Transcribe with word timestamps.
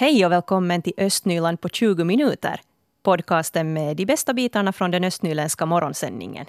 Hej 0.00 0.26
och 0.26 0.32
välkommen 0.32 0.82
till 0.82 0.92
Östnyland 0.96 1.60
på 1.60 1.68
20 1.68 2.04
minuter. 2.04 2.60
Podcasten 3.02 3.72
med 3.72 3.96
de 3.96 4.06
bästa 4.06 4.34
bitarna 4.34 4.72
från 4.72 4.90
den 4.90 5.04
östnyländska 5.04 5.66
morgonsändningen. 5.66 6.46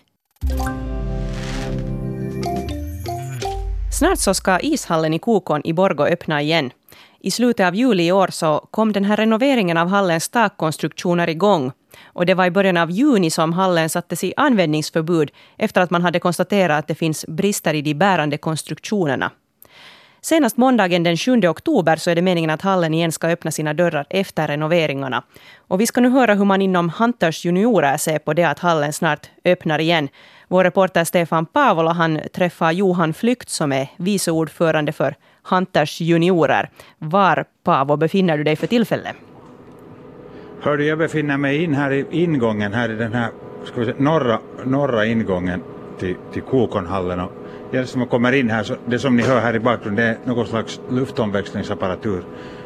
Snart 4.00 4.20
så 4.20 4.33
ska 4.33 4.59
ishallen 4.59 5.14
i 5.14 5.20
Kokon 5.20 5.61
i 5.64 5.73
Borgå 5.73 6.04
öppna 6.04 6.41
igen. 6.41 6.71
I 7.20 7.32
slutet 7.32 7.68
av 7.68 7.75
juli 7.75 8.04
i 8.04 8.11
år 8.11 8.27
så 8.27 8.68
kom 8.71 8.93
den 8.93 9.05
här 9.05 9.18
renoveringen 9.18 9.77
av 9.77 9.88
hallens 9.88 10.29
takkonstruktioner 10.29 11.29
igång. 11.29 11.71
Och 12.05 12.25
det 12.25 12.34
var 12.34 12.45
i 12.45 12.52
början 12.52 12.77
av 12.77 12.91
juni 12.91 13.29
som 13.29 13.54
hallen 13.54 13.89
sattes 13.89 14.24
i 14.24 14.33
användningsförbud 14.38 15.32
efter 15.57 15.82
att 15.82 15.91
man 15.91 16.02
hade 16.02 16.19
konstaterat 16.19 16.79
att 16.79 16.88
det 16.88 16.96
finns 16.96 17.25
brister 17.27 17.74
i 17.74 17.82
de 17.82 17.93
bärande 17.93 18.38
konstruktionerna. 18.38 19.32
Senast 20.21 20.57
måndagen 20.57 21.04
den 21.04 21.18
7 21.18 21.47
oktober 21.47 21.96
så 21.96 22.09
är 22.09 22.15
det 22.15 22.21
meningen 22.21 22.50
att 22.50 22.61
hallen 22.61 22.93
igen 22.93 23.11
ska 23.11 23.27
öppna 23.27 23.51
sina 23.51 23.73
dörrar 23.73 24.05
efter 24.10 24.47
renoveringarna. 24.47 25.23
Och 25.68 25.82
vi 25.82 25.87
ska 25.87 26.01
nu 26.01 26.10
höra 26.10 26.33
hur 26.33 26.46
man 26.46 26.61
inom 26.61 26.91
Hunters 26.97 27.46
juniorer 27.46 27.97
ser 27.97 28.19
på 28.19 28.33
det 28.33 28.43
att 28.43 28.60
hallen 28.60 28.93
snart 28.93 29.29
öppnar 29.46 29.79
igen. 29.79 30.10
Vår 30.47 30.63
reporter 30.63 31.04
Stefan 31.04 31.46
Paavola 31.46 31.93
han 31.93 32.19
träffar 32.33 32.72
Johan 32.72 33.13
Flykt 33.13 33.50
som 33.50 33.72
är 33.72 33.88
vice 33.97 34.31
ordförande 34.31 34.91
för 34.91 35.16
Hunters 35.44 36.02
juniorer. 36.02 36.69
Var, 36.97 37.45
Paavo 37.63 37.97
befinner 37.97 38.38
du 38.38 38.44
dig 38.44 38.55
för 38.55 38.67
tillfället? 38.67 39.16
Hördu, 40.61 40.83
jag 40.83 40.97
befinner 40.97 41.38
mig 41.38 41.63
in 41.63 41.73
här 41.73 41.91
i 41.91 42.05
ingången, 42.11 42.73
här 42.73 42.91
i 42.91 42.95
den 42.95 43.13
här 43.13 43.30
ska 43.66 43.80
vi 43.80 43.86
säga, 43.86 43.97
norra, 43.99 44.39
norra 44.66 45.05
ingången 45.05 45.63
till, 45.99 46.16
till 46.33 46.41
Kokonhallen. 46.41 47.19
Och 47.19 47.31
det 47.72 47.86
som 47.86 48.08
kommer 48.08 48.31
in 48.31 48.50
här, 48.50 48.64
så 48.64 48.75
det 48.86 49.00
som 49.00 49.16
ni 49.16 49.23
hör 49.23 49.39
här 49.39 49.56
i 49.56 49.59
bakgrunden, 49.59 50.06
det 50.06 50.12
är 50.12 50.17
någon 50.23 50.48
slags 50.48 50.81
luftomväxlingsapparatur 50.89 52.23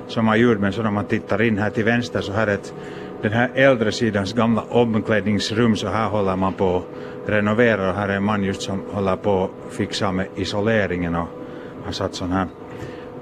som 0.07 0.27
har 0.27 0.35
ljud, 0.35 0.59
men 0.59 0.73
så 0.73 0.83
när 0.83 0.91
man 0.91 1.05
tittar 1.05 1.41
in 1.41 1.57
här 1.57 1.69
till 1.69 1.83
vänster 1.83 2.21
så 2.21 2.31
här 2.31 2.47
är 2.47 2.53
ett, 2.53 2.73
den 3.21 3.31
här 3.31 3.51
äldre 3.55 3.91
sidans 3.91 4.33
gamla 4.33 4.61
omklädningsrum, 4.61 5.75
så 5.75 5.87
här 5.87 6.09
håller 6.09 6.35
man 6.35 6.53
på 6.53 6.75
att 6.77 7.29
renovera. 7.29 7.89
Och 7.89 7.95
här 7.95 8.09
är 8.09 8.15
en 8.15 8.23
man 8.23 8.43
just 8.43 8.61
som 8.61 8.81
håller 8.91 9.15
på 9.15 9.43
att 9.43 9.73
fixa 9.73 10.11
med 10.11 10.27
isoleringen 10.35 11.15
och 11.15 11.27
har 11.85 11.91
satt 11.91 12.15
sån 12.15 12.31
här 12.31 12.47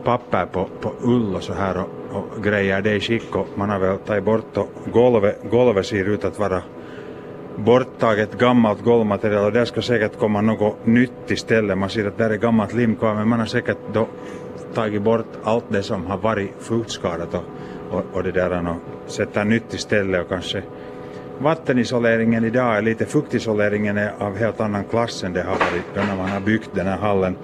papper 0.04 0.46
på, 0.46 0.70
på 0.82 0.94
ull 1.02 1.36
och 1.36 1.44
så 1.44 1.54
här 1.54 1.78
och, 1.78 1.90
och 2.12 2.44
grejer. 2.44 2.82
Det 2.82 2.96
i 2.96 3.00
skick 3.00 3.36
och 3.36 3.48
man 3.56 3.70
har 3.70 3.80
väl 3.80 3.98
tagit 3.98 4.24
bort 4.24 4.58
och 4.58 4.70
golvet, 4.94 5.40
golvet 5.52 5.86
ser 5.86 6.09
ut 6.09 6.26
att 6.26 6.40
vara 6.40 6.62
borttaget 7.64 8.38
gammalt 8.38 8.84
golvmaterial 8.84 9.45
och 9.45 9.52
där 9.52 9.66
ska 9.66 9.81
säkert 9.81 10.20
komma 10.20 10.42
något 10.42 10.86
nytt 10.86 11.31
istället. 11.31 11.78
Man 11.78 11.90
ser 11.90 12.08
att 12.08 12.18
där 12.18 12.30
är 12.30 12.38
gammalt 12.38 12.73
lim 12.73 12.95
kvar 12.95 13.16
men 13.16 13.28
man 13.28 13.40
har 13.40 13.45
säkert 13.45 13.78
då 13.94 14.08
tagit 14.73 15.02
bort 15.02 15.26
allt 15.44 15.66
det 15.70 15.84
som 15.84 16.06
har 16.06 16.18
varit 16.18 16.52
fuktskadat 16.59 17.34
och, 17.34 17.44
och, 17.92 18.06
och 18.14 18.23
det 18.23 18.31
där 18.31 18.70
och 18.70 19.12
sätta 19.12 19.44
nytt 19.44 19.73
istället 19.73 20.22
och 20.22 20.30
kanske 20.30 20.64
vattenisoleringen 21.40 22.45
idag 22.45 22.78
är 22.78 22.81
lite 22.81 23.06
fuktisoleringen 23.06 23.98
är 23.98 24.14
av 24.20 24.38
helt 24.38 24.62
annan 24.62 24.84
klass 24.84 25.23
än 25.23 25.34
det 25.34 25.42
har 25.42 25.52
varit 25.52 26.08
när 26.08 26.16
man 26.16 26.30
har 26.30 26.40
byggt 26.40 26.70
den 26.73 26.88
här 26.88 26.98
hallen. 26.98 27.36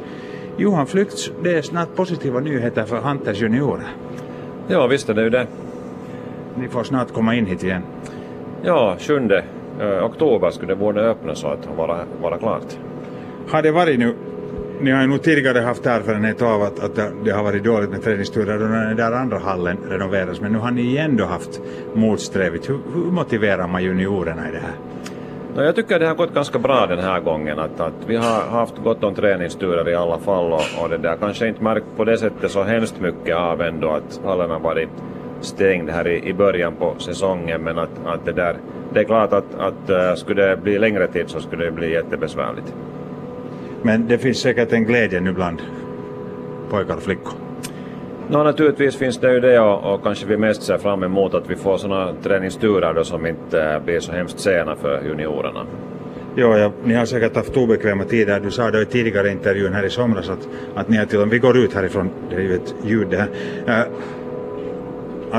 Johan 0.57 0.87
Flykts, 0.87 1.31
det 1.43 1.57
är 1.57 1.61
snart 1.61 1.95
positiva 1.95 2.39
nyheter 2.39 2.85
för 2.85 2.97
Hunters 2.97 3.41
juniorer. 3.41 3.87
Ja, 4.67 4.87
visst 4.87 5.09
är 5.09 5.13
det 5.13 5.23
ju 5.23 5.29
det. 5.29 5.47
Ni 6.55 6.67
får 6.67 6.83
snart 6.83 7.13
komma 7.13 7.35
in 7.35 7.45
hit 7.45 7.63
igen. 7.63 7.81
Ja, 8.63 8.95
7 8.99 9.29
eh, 9.79 10.05
oktober 10.05 10.49
skulle 10.49 10.75
borde 10.75 11.01
öppna 11.01 11.35
så 11.35 11.47
att 11.47 11.67
vara, 11.77 11.97
vara 12.21 12.37
klart. 12.37 12.77
Har 13.49 13.61
det 13.61 13.71
varit 13.71 13.99
nu, 13.99 14.15
ni 14.81 14.91
har 14.91 15.01
ju 15.01 15.07
nog 15.07 15.21
tidigare 15.21 15.59
haft 15.59 15.85
erfarenhet 15.85 16.41
av 16.41 16.61
att, 16.61 16.83
att 16.83 16.95
det- 17.23 17.31
har 17.31 17.43
varit 17.43 17.63
dåligt 17.63 17.89
med 17.89 18.03
träningsturer 18.03 18.59
då 18.59 18.65
den 18.65 18.95
där 18.95 19.11
andra 19.11 19.37
hallen 19.37 19.77
renoveras, 19.89 20.41
men 20.41 20.51
nu 20.51 20.57
har 20.59 20.71
ni 20.71 20.97
ändå 20.97 21.25
haft 21.25 21.61
motsträvigt. 21.93 22.69
Hur, 22.69 22.79
hur 22.93 23.11
motiverar 23.11 23.67
man 23.67 23.83
juniorerna 23.83 24.49
i 24.49 24.51
det 24.51 24.59
här? 24.59 24.73
No, 25.55 25.63
jag 25.63 25.75
tycker 25.75 25.99
det 25.99 26.07
har 26.07 26.15
gått 26.15 26.33
ganska 26.33 26.59
bra 26.59 26.85
den 26.87 26.99
här 26.99 27.19
gången. 27.19 27.59
Att, 27.59 27.79
att 27.79 27.93
vi 28.07 28.15
har 28.15 28.41
haft 28.49 28.77
gott 28.83 29.03
om 29.03 29.15
träningsturer 29.15 29.89
i 29.89 29.95
alla 29.95 30.17
fall 30.17 30.53
och, 30.53 30.61
och 30.83 30.89
det 30.89 30.97
där 30.97 31.15
kanske 31.15 31.47
inte 31.47 31.63
märkt 31.63 31.85
på 31.97 32.03
det 32.03 32.17
sättet 32.17 32.51
så 32.51 32.63
hemskt 32.63 32.99
mycket 33.01 33.35
av 33.35 33.61
ändå 33.61 33.89
att 33.89 34.19
hallen 34.25 34.49
har 34.49 34.59
varit 34.59 34.89
stängd 35.41 35.89
här 35.89 36.07
i, 36.07 36.29
i 36.29 36.33
början 36.33 36.75
på 36.75 36.95
säsongen 36.97 37.61
men 37.63 37.77
att, 37.79 37.89
att 38.05 38.25
det 38.25 38.31
där 38.31 38.57
det 38.93 38.99
är 38.99 39.03
klart 39.03 39.33
att, 39.33 39.55
att 39.57 39.89
äh, 39.89 40.15
skulle 40.15 40.45
det 40.45 40.57
bli 40.57 40.79
längre 40.79 41.07
tid 41.07 41.29
så 41.29 41.39
skulle 41.39 41.65
det 41.65 41.71
bli 41.71 41.91
jättebesvärligt. 41.91 42.73
Men 43.81 44.07
det 44.07 44.17
finns 44.17 44.39
säkert 44.39 44.73
en 44.73 44.85
glädje 44.85 45.21
nu 45.21 45.33
bland 45.33 45.61
pojkar 46.69 46.95
och 46.95 47.03
flickor. 47.03 47.33
No, 48.29 48.37
naturligtvis 48.37 48.95
finns 48.95 49.17
det 49.17 49.33
ju 49.33 49.39
det 49.39 49.59
och, 49.59 49.93
och 49.93 50.03
kanske 50.03 50.25
vi 50.25 50.37
mest 50.37 50.63
ser 50.63 50.77
fram 50.77 51.03
emot 51.03 51.33
att 51.33 51.49
vi 51.49 51.55
får 51.55 51.77
sådana 51.77 52.13
träningsturer 52.23 52.93
då 52.93 53.03
som 53.03 53.25
inte 53.25 53.63
äh, 53.63 53.79
blir 53.79 53.99
så 53.99 54.11
hemskt 54.11 54.39
sena 54.39 54.75
för 54.75 55.01
juniorerna. 55.01 55.65
Jo, 56.35 56.57
ja, 56.57 56.71
ni 56.83 56.93
har 56.93 57.05
säkert 57.05 57.35
haft 57.35 57.57
obekväma 57.57 58.03
tider. 58.03 58.39
Du 58.39 58.51
sa 58.51 58.71
det 58.71 58.81
i 58.81 58.85
tidigare 58.85 59.29
intervjun 59.29 59.73
här 59.73 59.83
i 59.83 59.89
somras 59.89 60.29
att, 60.29 60.47
att 60.75 60.89
ni 60.89 60.97
har 60.97 61.05
till 61.05 61.17
och 61.19 61.27
med, 61.27 61.31
vi 61.31 61.39
går 61.39 61.57
ut 61.57 61.73
härifrån, 61.73 62.09
det 62.29 62.35
är 62.35 62.39
ju 62.39 62.55
ett 62.55 62.75
ljud 62.83 63.07
det 63.09 63.17
här, 63.17 63.29
Äh, 63.67 63.85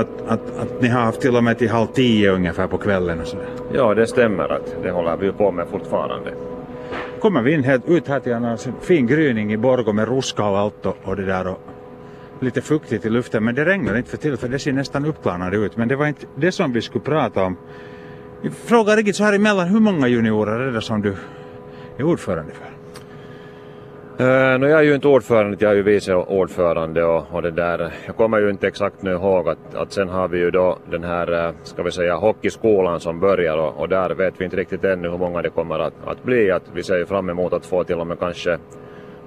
att, 0.01 0.23
att, 0.27 0.59
att 0.59 0.83
ni 0.83 0.89
har 0.89 1.01
haft 1.01 1.21
till 1.21 1.37
och 1.37 1.45
med 1.45 1.59
till 1.59 1.71
halv 1.71 1.87
tio 1.87 2.33
ungefär 2.33 2.67
på 2.67 2.79
kvällen 2.79 3.21
och 3.21 3.27
sådär. 3.27 3.47
Ja, 3.73 3.95
det 3.95 4.07
stämmer 4.07 4.53
att 4.53 4.77
det 4.83 4.91
håller 4.91 5.17
vi 5.17 5.33
på 5.33 5.53
med 5.53 5.69
fortfarande. 5.69 6.35
Kommer 7.21 7.43
vi 7.43 7.55
in 7.55 7.65
helt 7.65 7.89
ut 7.89 8.09
här 8.09 8.21
till 8.21 8.33
en 8.33 8.45
alltså, 8.45 8.71
fin 8.81 9.07
gryning 9.07 9.53
i 9.53 9.57
Borgå 9.57 9.93
med 9.93 10.09
ruska 10.09 10.45
och 10.45 10.59
allt 10.59 10.87
och, 10.87 10.97
och 11.05 11.17
det 11.17 11.25
där 11.25 11.47
och 11.47 11.59
lite 12.41 12.61
fuktigt 12.61 13.07
i 13.07 13.11
luften 13.11 13.45
men 13.45 13.55
det 13.55 13.65
regnar 13.65 13.97
inte 13.97 14.11
för 14.11 14.17
tillfället, 14.17 14.53
det 14.53 14.59
ser 14.59 14.73
nästan 14.73 15.05
uppklarnat 15.05 15.55
ut 15.55 15.77
men 15.77 15.89
det 15.89 15.97
var 15.97 16.07
inte 16.07 16.27
det 16.35 16.53
som 16.53 16.73
vi 16.73 16.83
skulle 16.83 17.05
prata 17.05 17.45
om. 17.45 17.57
Jag 18.43 18.53
frågar 18.53 18.97
riktigt 18.97 19.17
så 19.17 19.25
här 19.25 19.33
emellan, 19.33 19.69
hur 19.69 19.81
många 19.81 20.09
juniorer 20.09 20.61
är 20.61 20.73
det 20.73 20.83
som 20.83 21.03
du 21.03 21.17
är 21.97 22.03
ordförande 22.03 22.53
för? 22.53 22.78
Uh, 24.21 24.59
no, 24.59 24.67
jag 24.67 24.79
är 24.79 24.83
ju 24.83 24.95
inte 24.95 25.09
ordförande, 25.09 25.57
jag 25.61 25.71
är 25.71 25.77
ju 25.77 25.83
vice 25.83 26.15
ordförande 26.15 27.05
och, 27.05 27.27
och 27.31 27.43
det 27.43 27.51
där. 27.51 27.93
Jag 28.07 28.17
kommer 28.17 28.39
ju 28.41 28.51
inte 28.51 28.67
exakt 28.67 29.03
nu 29.03 29.13
ihåg 29.13 29.49
att, 29.49 29.75
att 29.75 29.93
sen 29.93 30.09
har 30.09 30.29
vi 30.29 30.39
ju 30.39 30.51
då 30.51 30.79
den 30.91 31.05
här, 31.05 31.47
eh, 31.47 31.53
ska 31.63 31.83
vi 31.83 31.93
säga, 31.93 32.17
hockeyskolan 32.17 33.01
som 33.01 33.21
börjar 33.21 33.57
och, 33.57 33.81
och 33.81 33.89
där 33.89 34.11
vet 34.11 34.41
vi 34.41 34.45
inte 34.45 34.57
riktigt 34.57 34.85
ännu 34.85 35.11
hur 35.11 35.19
många 35.19 35.43
det 35.43 35.51
kommer 35.51 35.79
att, 35.79 35.95
att 36.07 36.25
bli. 36.25 36.51
Att 36.51 36.63
vi 36.73 36.83
ser 36.83 36.97
ju 36.97 37.07
fram 37.07 37.31
emot 37.31 37.53
att 37.53 37.67
få 37.67 37.85
till 37.85 38.01
och 38.01 38.07
med 38.07 38.19
kanske 38.19 38.59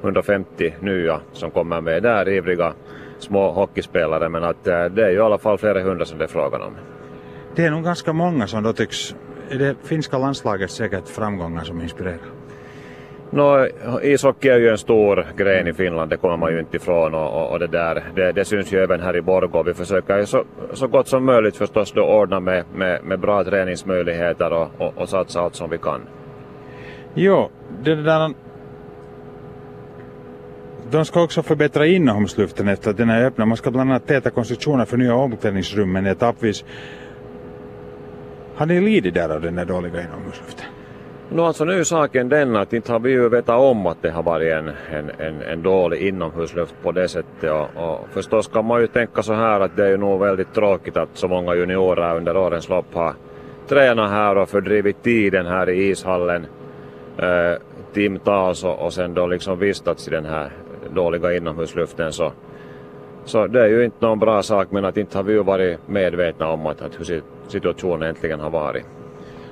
150 0.01 0.73
nya 0.79 1.19
som 1.31 1.51
kommer 1.51 1.81
med 1.81 2.03
där, 2.03 2.29
ivriga 2.29 2.73
små 3.19 3.51
hockeyspelare. 3.51 4.29
Men 4.29 4.43
att 4.43 4.67
eh, 4.67 4.85
det 4.85 5.05
är 5.05 5.09
ju 5.09 5.17
i 5.17 5.21
alla 5.21 5.37
fall 5.37 5.57
flera 5.57 5.81
hundra 5.81 6.05
som 6.05 6.17
det 6.17 6.23
är 6.23 6.27
frågan 6.27 6.61
om. 6.61 6.75
Det 7.55 7.65
är 7.65 7.71
nog 7.71 7.83
ganska 7.83 8.13
många 8.13 8.47
som 8.47 8.63
då 8.63 8.73
tycks, 8.73 9.15
är 9.49 9.57
det 9.57 9.75
finska 9.83 10.17
landslaget 10.17 10.71
säkert 10.71 11.07
framgångar 11.07 11.63
som 11.63 11.81
inspirerar? 11.81 12.40
No, 13.33 13.67
ishockey 14.01 14.49
är 14.49 14.59
ju 14.59 14.69
en 14.69 14.77
stor 14.77 15.25
gren 15.37 15.67
i 15.67 15.73
Finland, 15.73 16.09
det 16.09 16.17
kommer 16.17 16.37
man 16.37 16.51
ju 16.51 16.59
inte 16.59 16.77
ifrån 16.77 17.13
och, 17.13 17.41
och, 17.41 17.51
och 17.51 17.59
det 17.59 17.67
där, 17.67 18.03
det, 18.15 18.31
det 18.31 18.45
syns 18.45 18.73
ju 18.73 18.83
även 18.83 18.99
här 18.99 19.15
i 19.15 19.21
Borgå. 19.21 19.63
Vi 19.63 19.73
försöker 19.73 20.17
ju 20.17 20.25
så, 20.25 20.43
så 20.73 20.87
gott 20.87 21.07
som 21.07 21.25
möjligt 21.25 21.55
förstås 21.55 21.91
då 21.91 22.01
ordna 22.01 22.39
med, 22.39 22.65
med, 22.75 23.03
med 23.03 23.19
bra 23.19 23.43
träningsmöjligheter 23.43 24.53
och, 24.53 24.69
och, 24.77 24.97
och 24.97 25.09
satsa 25.09 25.41
allt 25.41 25.55
som 25.55 25.69
vi 25.69 25.77
kan. 25.77 26.01
Jo, 27.13 27.49
det 27.83 27.95
där... 27.95 28.33
De 30.91 31.05
ska 31.05 31.23
också 31.23 31.43
förbättra 31.43 31.85
inomhusluften 31.85 32.67
efter 32.67 32.89
att 32.89 32.97
den 32.97 33.09
är 33.09 33.25
öppnad. 33.25 33.47
Man 33.47 33.57
ska 33.57 33.71
bland 33.71 33.91
annat 33.91 34.07
täta 34.07 34.29
konstruktioner 34.29 34.85
för 34.85 34.97
nya 34.97 35.15
omklädningsrummen 35.15 36.05
etappvis. 36.05 36.65
Har 38.55 38.65
ni 38.65 38.81
lidit 38.81 39.13
där 39.13 39.29
av 39.29 39.41
den 39.41 39.55
där 39.55 39.65
dåliga 39.65 40.01
inomhusluften? 40.01 40.70
No 41.33 41.41
alltså 41.41 41.65
nu 41.65 41.79
är 41.79 41.83
saken 41.83 42.29
den 42.29 42.55
att 42.55 42.73
inte 42.73 42.91
har 42.91 42.99
vi 42.99 43.11
ju 43.11 43.29
vetat 43.29 43.59
om 43.59 43.87
att 43.87 44.01
det 44.01 44.11
har 44.11 44.23
varit 44.23 44.53
en, 44.53 44.71
en, 44.91 45.11
en, 45.17 45.41
en 45.41 45.63
dålig 45.63 46.01
inomhusluft 46.01 46.75
på 46.83 46.91
det 46.91 47.07
sättet 47.07 47.51
och, 47.51 47.67
och 47.75 48.07
förstås 48.13 48.47
kan 48.47 48.65
man 48.65 48.81
ju 48.81 48.87
tänka 48.87 49.23
så 49.23 49.33
här 49.33 49.59
att 49.59 49.77
det 49.77 49.85
är 49.85 49.89
ju 49.89 49.97
nog 49.97 50.19
väldigt 50.19 50.53
tråkigt 50.53 50.97
att 50.97 51.09
så 51.13 51.27
många 51.27 51.55
juniorer 51.55 52.17
under 52.17 52.37
årens 52.37 52.69
lopp 52.69 52.93
har 52.93 53.13
tränat 53.67 54.09
här 54.09 54.37
och 54.37 54.49
fördrivit 54.49 55.03
tiden 55.03 55.45
här 55.45 55.69
i 55.69 55.89
ishallen 55.89 56.45
eh, 57.17 57.53
timtals 57.93 58.63
och, 58.63 58.85
och 58.85 58.93
sen 58.93 59.13
då 59.13 59.27
liksom 59.27 59.59
vistats 59.59 60.07
i 60.07 60.11
den 60.11 60.25
här 60.25 60.49
dåliga 60.93 61.35
inomhusluften 61.35 62.13
så, 62.13 62.31
så 63.25 63.47
det 63.47 63.61
är 63.61 63.67
ju 63.67 63.85
inte 63.85 64.05
någon 64.05 64.19
bra 64.19 64.43
sak 64.43 64.71
men 64.71 64.85
att 64.85 64.97
inte 64.97 65.17
har 65.17 65.23
vi 65.23 65.33
ju 65.33 65.43
varit 65.43 65.87
medvetna 65.87 66.47
om 66.47 66.65
att, 66.65 66.81
att 66.81 66.99
hur 66.99 67.21
situationen 67.47 68.03
egentligen 68.03 68.39
har 68.39 68.49
varit. 68.49 68.85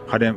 Har 0.08 0.20
den, 0.20 0.36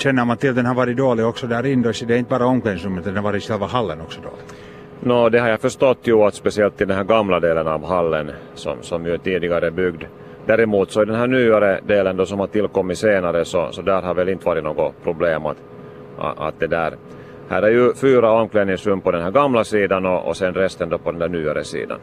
känner 0.00 0.24
man 0.24 0.36
till 0.36 0.54
den 0.54 0.66
har 0.66 0.74
varit 0.74 0.96
dålig 0.96 1.26
också 1.26 1.46
där 1.46 1.66
inne? 1.66 1.92
Det 2.06 2.14
är 2.14 2.18
inte 2.18 2.30
bara 2.30 2.46
omklädningsrummet, 2.46 3.04
den 3.04 3.16
har 3.16 3.22
varit 3.22 3.44
i 3.44 3.46
själva 3.46 3.66
hallen 3.66 4.00
också 4.00 4.20
dålig. 4.20 4.38
Nå, 5.00 5.28
det 5.28 5.38
har 5.38 5.48
jag 5.48 5.60
förstått 5.60 5.98
ju 6.02 6.22
att 6.22 6.34
speciellt 6.34 6.80
i 6.80 6.84
den 6.84 6.96
här 6.96 7.04
gamla 7.04 7.40
delen 7.40 7.66
av 7.66 7.86
hallen 7.86 8.30
som, 8.54 8.82
som 8.82 9.06
ju 9.06 9.14
är 9.14 9.18
tidigare 9.18 9.70
byggd. 9.70 10.04
Däremot 10.46 10.90
så 10.90 11.02
i 11.02 11.04
den 11.04 11.14
här 11.14 11.26
nyare 11.26 11.80
delen 11.86 12.16
då 12.16 12.26
som 12.26 12.40
har 12.40 12.46
tillkommit 12.46 12.98
senare 12.98 13.44
så, 13.44 13.68
så 13.72 13.82
där 13.82 14.02
har 14.02 14.14
väl 14.14 14.28
inte 14.28 14.46
varit 14.46 14.64
något 14.64 14.94
problem 15.04 15.46
att, 15.46 15.56
att 16.18 16.60
det 16.60 16.66
där. 16.66 16.96
Här 17.48 17.62
är 17.62 17.70
ju 17.70 17.94
fyra 17.94 18.30
omklädningsrum 18.30 19.00
på 19.00 19.10
den 19.10 19.22
här 19.22 19.30
gamla 19.30 19.64
sidan 19.64 20.06
och, 20.06 20.28
och 20.28 20.36
sen 20.36 20.54
resten 20.54 20.88
då 20.88 20.98
på 20.98 21.10
den 21.10 21.20
där 21.20 21.28
nyare 21.28 21.64
sidan. 21.64 21.98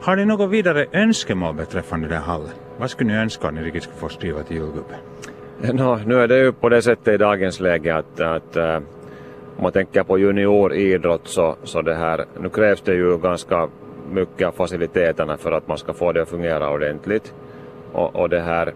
Har 0.00 0.16
ni 0.16 0.24
något 0.24 0.50
vidare 0.50 0.86
önskemål 0.92 1.54
beträffande 1.54 2.08
den 2.08 2.16
här 2.16 2.24
hallen? 2.24 2.54
Vad 2.78 2.90
skulle 2.90 3.12
ni 3.12 3.18
önska 3.18 3.48
om 3.48 3.54
ni 3.54 3.62
riktigt 3.62 3.82
skulle 3.82 3.98
få 3.98 4.08
skriva 4.08 4.42
till 4.42 4.56
julgubben? 4.56 4.98
No, 5.72 6.00
nu 6.06 6.14
är 6.14 6.28
det 6.28 6.38
ju 6.38 6.52
på 6.52 6.68
det 6.68 6.82
sättet 6.82 7.14
i 7.14 7.16
dagens 7.16 7.60
läge 7.60 7.96
att, 7.96 8.20
att 8.20 8.56
eh, 8.56 8.76
om 9.56 9.62
man 9.62 9.72
tänker 9.72 10.02
på 10.02 10.18
junioridrott 10.18 11.28
så, 11.28 11.56
så 11.62 11.82
det 11.82 11.94
här, 11.94 12.24
nu 12.40 12.48
krävs 12.48 12.80
det 12.80 12.94
ju 12.94 13.18
ganska 13.18 13.68
mycket 14.10 14.48
av 14.48 14.52
faciliteterna 14.52 15.36
för 15.36 15.52
att 15.52 15.68
man 15.68 15.78
ska 15.78 15.92
få 15.92 16.12
det 16.12 16.22
att 16.22 16.28
fungera 16.28 16.70
ordentligt. 16.70 17.34
Och, 17.92 18.16
och 18.16 18.28
det 18.28 18.40
här, 18.40 18.74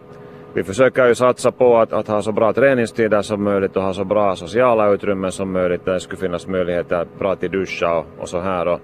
vi 0.55 0.64
försöker 0.64 1.06
ju 1.06 1.14
satsa 1.14 1.52
på 1.52 1.79
att, 1.79 1.93
att, 1.93 2.08
ha 2.08 2.23
så 2.23 2.32
bra 2.32 2.52
träningstider 2.52 3.23
som 3.23 3.43
möjligt 3.43 3.76
och 3.76 3.82
ha 3.82 3.94
så 3.94 4.05
bra 4.05 4.37
sociala 4.37 4.91
utrymmen 4.91 5.32
som 5.32 5.52
möjligt. 5.52 5.84
Där 5.84 5.93
det 5.93 6.00
skulle 6.00 6.20
finnas 6.20 6.46
möjligheter 6.46 7.06
bra 7.19 7.37
till 7.37 7.50
duscha 7.50 7.99
och, 7.99 8.06
och 8.19 8.29
så 8.29 8.41
här. 8.41 8.69
Och 8.69 8.81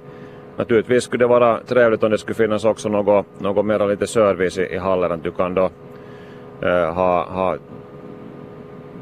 naturligtvis 0.57 1.05
skulle 1.05 1.25
det 1.25 1.29
vara 1.29 1.61
trevligt 1.67 2.03
om 2.03 2.11
det 2.11 2.19
skulle 2.19 2.35
finnas 2.35 2.65
också 2.65 2.89
något, 2.89 3.27
något 3.39 3.67
mer 3.67 3.89
lite 3.89 4.07
service 4.07 4.59
i, 4.59 4.75
i 4.75 4.79
hallen. 4.79 5.13
Att 5.13 5.23
du 5.23 5.31
kan 5.31 5.55
då 5.55 5.71
äh, 6.63 6.95
ha, 6.95 7.25
ha 7.25 7.57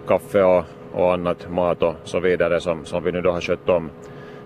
kaffe 0.07 0.43
och, 0.43 0.65
och 0.93 1.13
annat, 1.13 1.51
mat 1.51 1.83
och 1.83 1.95
så 2.05 2.21
vidare 2.21 2.61
som, 2.61 2.85
som 2.85 3.05
vi 3.05 3.13
nu 3.13 3.21
då 3.21 3.31
har 3.31 3.41
skött 3.41 3.69
om 3.69 3.91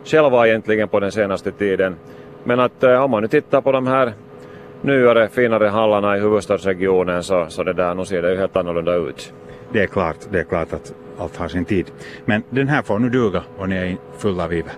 själva 0.05 0.49
egentligen 0.49 0.89
på 0.89 1.01
den 1.01 1.13
senaste 1.13 1.53
tiden. 1.53 1.97
Men 2.45 2.61
att 2.61 2.85
äh, 2.85 3.05
om 3.05 3.11
man 3.11 3.23
nu 3.23 3.29
tittar 3.29 3.61
på 3.61 3.73
de 3.73 3.87
här 3.87 4.13
nyare, 4.83 5.29
finare 5.29 5.67
hallarna 5.67 6.17
i 6.17 6.21
huvudstadsregionen 6.21 7.23
så, 7.23 7.47
så 7.49 7.63
det 7.63 7.73
där, 7.73 7.95
nu 7.95 8.05
ser 8.05 8.23
det 8.23 8.31
ju 8.31 8.39
helt 8.39 8.57
annorlunda 8.57 8.95
ut. 8.95 9.33
Det 9.73 9.83
är 9.83 9.87
klart, 9.87 10.17
det 10.31 10.39
är 10.39 10.45
klart 10.45 10.73
att 10.73 10.95
allt 11.19 11.37
har 11.37 11.49
sin 11.49 11.65
tid. 11.65 11.91
Men 12.25 12.43
den 12.51 12.69
här 12.69 12.83
får 12.83 12.99
nu 12.99 13.09
duga 13.09 13.43
och 13.59 13.69
ni 13.69 13.77
är 13.77 13.97
fulla 14.19 14.45
av 14.45 14.53
iver. 14.53 14.73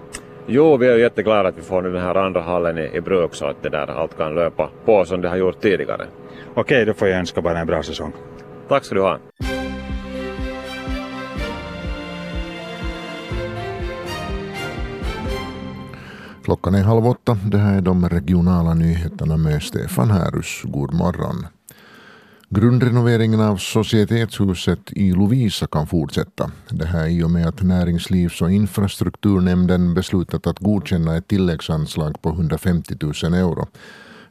Jo, 0.47 0.77
vi 0.77 0.89
är 0.89 0.97
jätteglada 0.97 1.49
att 1.49 1.59
vi 1.59 1.63
får 1.63 1.83
nu 1.83 1.93
den 1.93 2.03
här 2.03 2.15
andra 2.15 2.41
hallen 2.41 2.79
i, 2.79 2.91
i 2.95 3.01
bruk 3.01 3.35
så 3.35 3.47
att 3.47 3.63
det 3.63 3.69
där 3.69 3.87
allt 3.87 4.17
kan 4.17 4.35
löpa 4.35 4.71
på 4.85 5.05
som 5.05 5.21
det 5.21 5.29
har 5.29 5.37
gjort 5.37 5.61
tidigare. 5.61 6.07
Okej, 6.55 6.85
då 6.85 6.95
får 6.95 7.09
jag 7.09 7.19
önska 7.19 7.41
bara 7.41 7.59
en 7.59 7.67
bra 7.67 7.83
säsong. 7.83 8.13
Tack 8.69 8.85
ska 8.85 8.95
du 8.95 9.01
ha. 9.01 9.19
Klockan 16.49 16.75
är 16.75 16.83
halv 16.83 17.07
åtta. 17.07 17.39
Det 17.45 17.59
här 17.59 17.77
är 17.77 17.81
de 17.81 18.09
regionala 18.09 18.75
nyheterna 18.75 19.37
med 19.37 19.63
Stefan 19.63 20.11
Härus. 20.11 20.63
God 20.65 20.95
morgon. 20.95 21.47
Grundrenoveringen 22.51 23.41
av 23.41 23.57
Societetshuset 23.57 24.93
i 24.93 25.13
Lovisa 25.13 25.67
kan 25.67 25.87
fortsätta. 25.87 26.51
Det 26.71 26.87
här 26.87 27.07
i 27.07 27.23
och 27.23 27.31
med 27.31 27.49
att 27.49 27.63
Näringslivs 27.63 28.43
och 28.43 28.51
infrastrukturnämnden 28.51 29.95
beslutat 29.95 30.47
att 30.47 30.59
godkänna 30.59 31.17
ett 31.17 31.29
tilläggsanslag 31.29 32.23
på 32.23 32.29
150 32.29 32.95
000 33.01 33.35
euro. 33.35 33.67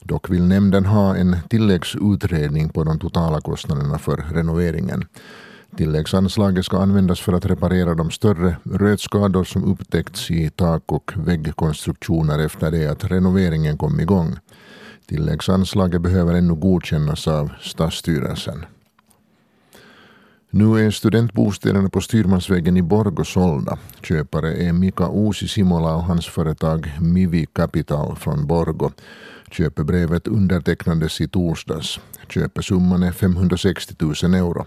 Dock 0.04 0.30
vill 0.30 0.44
nämnden 0.44 0.86
ha 0.86 1.16
en 1.16 1.38
tilläggsutredning 1.50 2.70
på 2.70 2.84
de 2.84 3.00
totala 3.00 3.42
kostnaderna 3.42 3.98
för 3.98 4.26
renoveringen. 4.34 5.06
Tilläggsanslaget 5.76 6.66
ska 6.66 6.78
användas 6.78 7.20
för 7.20 7.34
att 7.34 7.46
reparera 7.46 7.96
de 7.96 8.12
större 8.12 8.58
rötskador 8.64 9.44
som 9.44 9.64
upptäckts 9.64 10.32
i 10.32 10.50
tak 10.50 10.84
och 10.92 11.12
väggkonstruktioner 11.16 12.40
efter 12.40 12.72
det 12.72 12.88
att 12.88 13.04
renoveringen 13.04 13.78
kom 13.78 14.00
igång. 14.00 14.36
Tilläggsanslaget 15.08 16.02
behöver 16.02 16.34
ännu 16.34 16.56
godkännas 16.56 17.28
av 17.28 17.52
stadsstyrelsen. 17.62 18.66
Nu 20.50 20.86
är 20.86 20.92
studentbostäderna 20.92 21.90
på 21.90 22.02
Styrmansvägen 22.02 22.78
i 22.78 22.82
Borgå 22.82 23.24
sålda. 23.24 23.78
Köpare 24.02 24.54
är 24.54 24.74
Mika 24.74 25.10
Uusi 25.14 25.48
Simola 25.48 25.96
och 25.96 26.04
hans 26.04 26.28
företag 26.28 26.92
Mivi 27.02 27.46
Capital 27.46 28.16
från 28.16 28.48
Borgå. 28.48 28.92
Köpebrevet 29.52 30.28
undertecknades 30.28 31.22
i 31.22 31.28
torsdags. 31.28 32.00
Köpesumman 32.30 33.04
är 33.04 33.12
560 33.12 33.96
000 34.00 34.34
euro. 34.34 34.66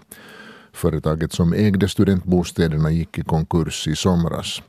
Företaget 0.73 1.33
som 1.33 1.53
ägde 1.53 1.87
studentbostäderna 1.87 2.91
gick 2.91 3.17
i 3.17 3.23
konkurs 3.23 3.87
i 3.87 3.95
somras. 3.95 4.61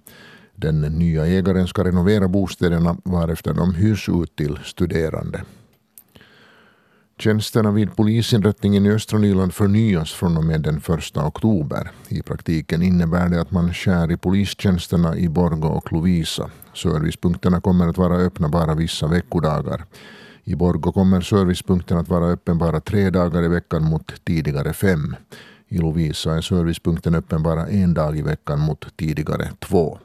Den 0.55 0.81
nya 0.81 1.27
ägaren 1.27 1.69
ska 1.69 1.85
renovera 1.85 2.29
bostäderna 2.29 2.97
varefter 3.05 3.55
de 3.55 3.75
hyrs 3.75 4.09
ut 4.09 4.37
till 4.37 4.59
studerande. 4.65 5.45
Tjänsterna 7.19 7.71
vid 7.71 7.97
polisinrättningen 7.97 8.87
i 8.87 8.91
östra 8.91 9.19
Nyland 9.19 9.55
förnyas 9.55 10.13
från 10.13 10.37
och 10.37 10.45
med 10.45 10.61
den 10.61 10.77
1 10.77 11.17
oktober. 11.17 11.91
I 12.09 12.23
praktiken 12.23 12.83
innebär 12.83 13.29
det 13.29 13.41
att 13.41 13.51
man 13.51 13.75
skär 13.75 14.13
i 14.13 14.17
polistjänsterna 14.17 15.17
i 15.17 15.29
Borgå 15.29 15.69
och 15.69 15.93
Lovisa. 15.93 16.51
Servicepunkterna 16.75 17.61
kommer 17.61 17.89
att 17.89 17.99
vara 17.99 18.17
öppna 18.17 18.49
bara 18.49 18.75
vissa 18.75 19.07
veckodagar. 19.07 19.85
I 20.45 20.55
Borgå 20.55 20.93
kommer 20.93 21.21
servicepunkten 21.21 21.99
att 21.99 22.09
vara 22.09 22.27
öppen 22.27 22.59
bara 22.59 22.81
tre 22.81 23.11
dagar 23.11 23.43
i 23.43 23.49
veckan 23.49 23.85
mot 23.85 24.25
tidigare 24.25 24.73
fem. 24.73 25.17
I 25.73 25.79
Lovisa 25.79 26.37
är 26.37 26.41
servicepunkten 26.41 27.15
öppen 27.15 27.43
bara 27.43 27.67
en 27.67 27.95
dag 27.95 28.19
i 28.19 28.23
veckan 28.23 28.61
mot 28.61 28.97
tidigare 28.97 29.51
två. 29.59 29.99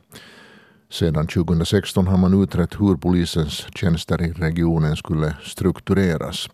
Sedan 0.89 1.27
2016 1.27 2.07
har 2.07 2.17
man 2.17 2.43
utrett 2.43 2.79
hur 2.79 2.95
polisens 2.95 3.67
tjänster 3.75 4.21
i 4.21 4.31
regionen 4.31 4.95
skulle 4.95 5.35
struktureras. 5.43 6.49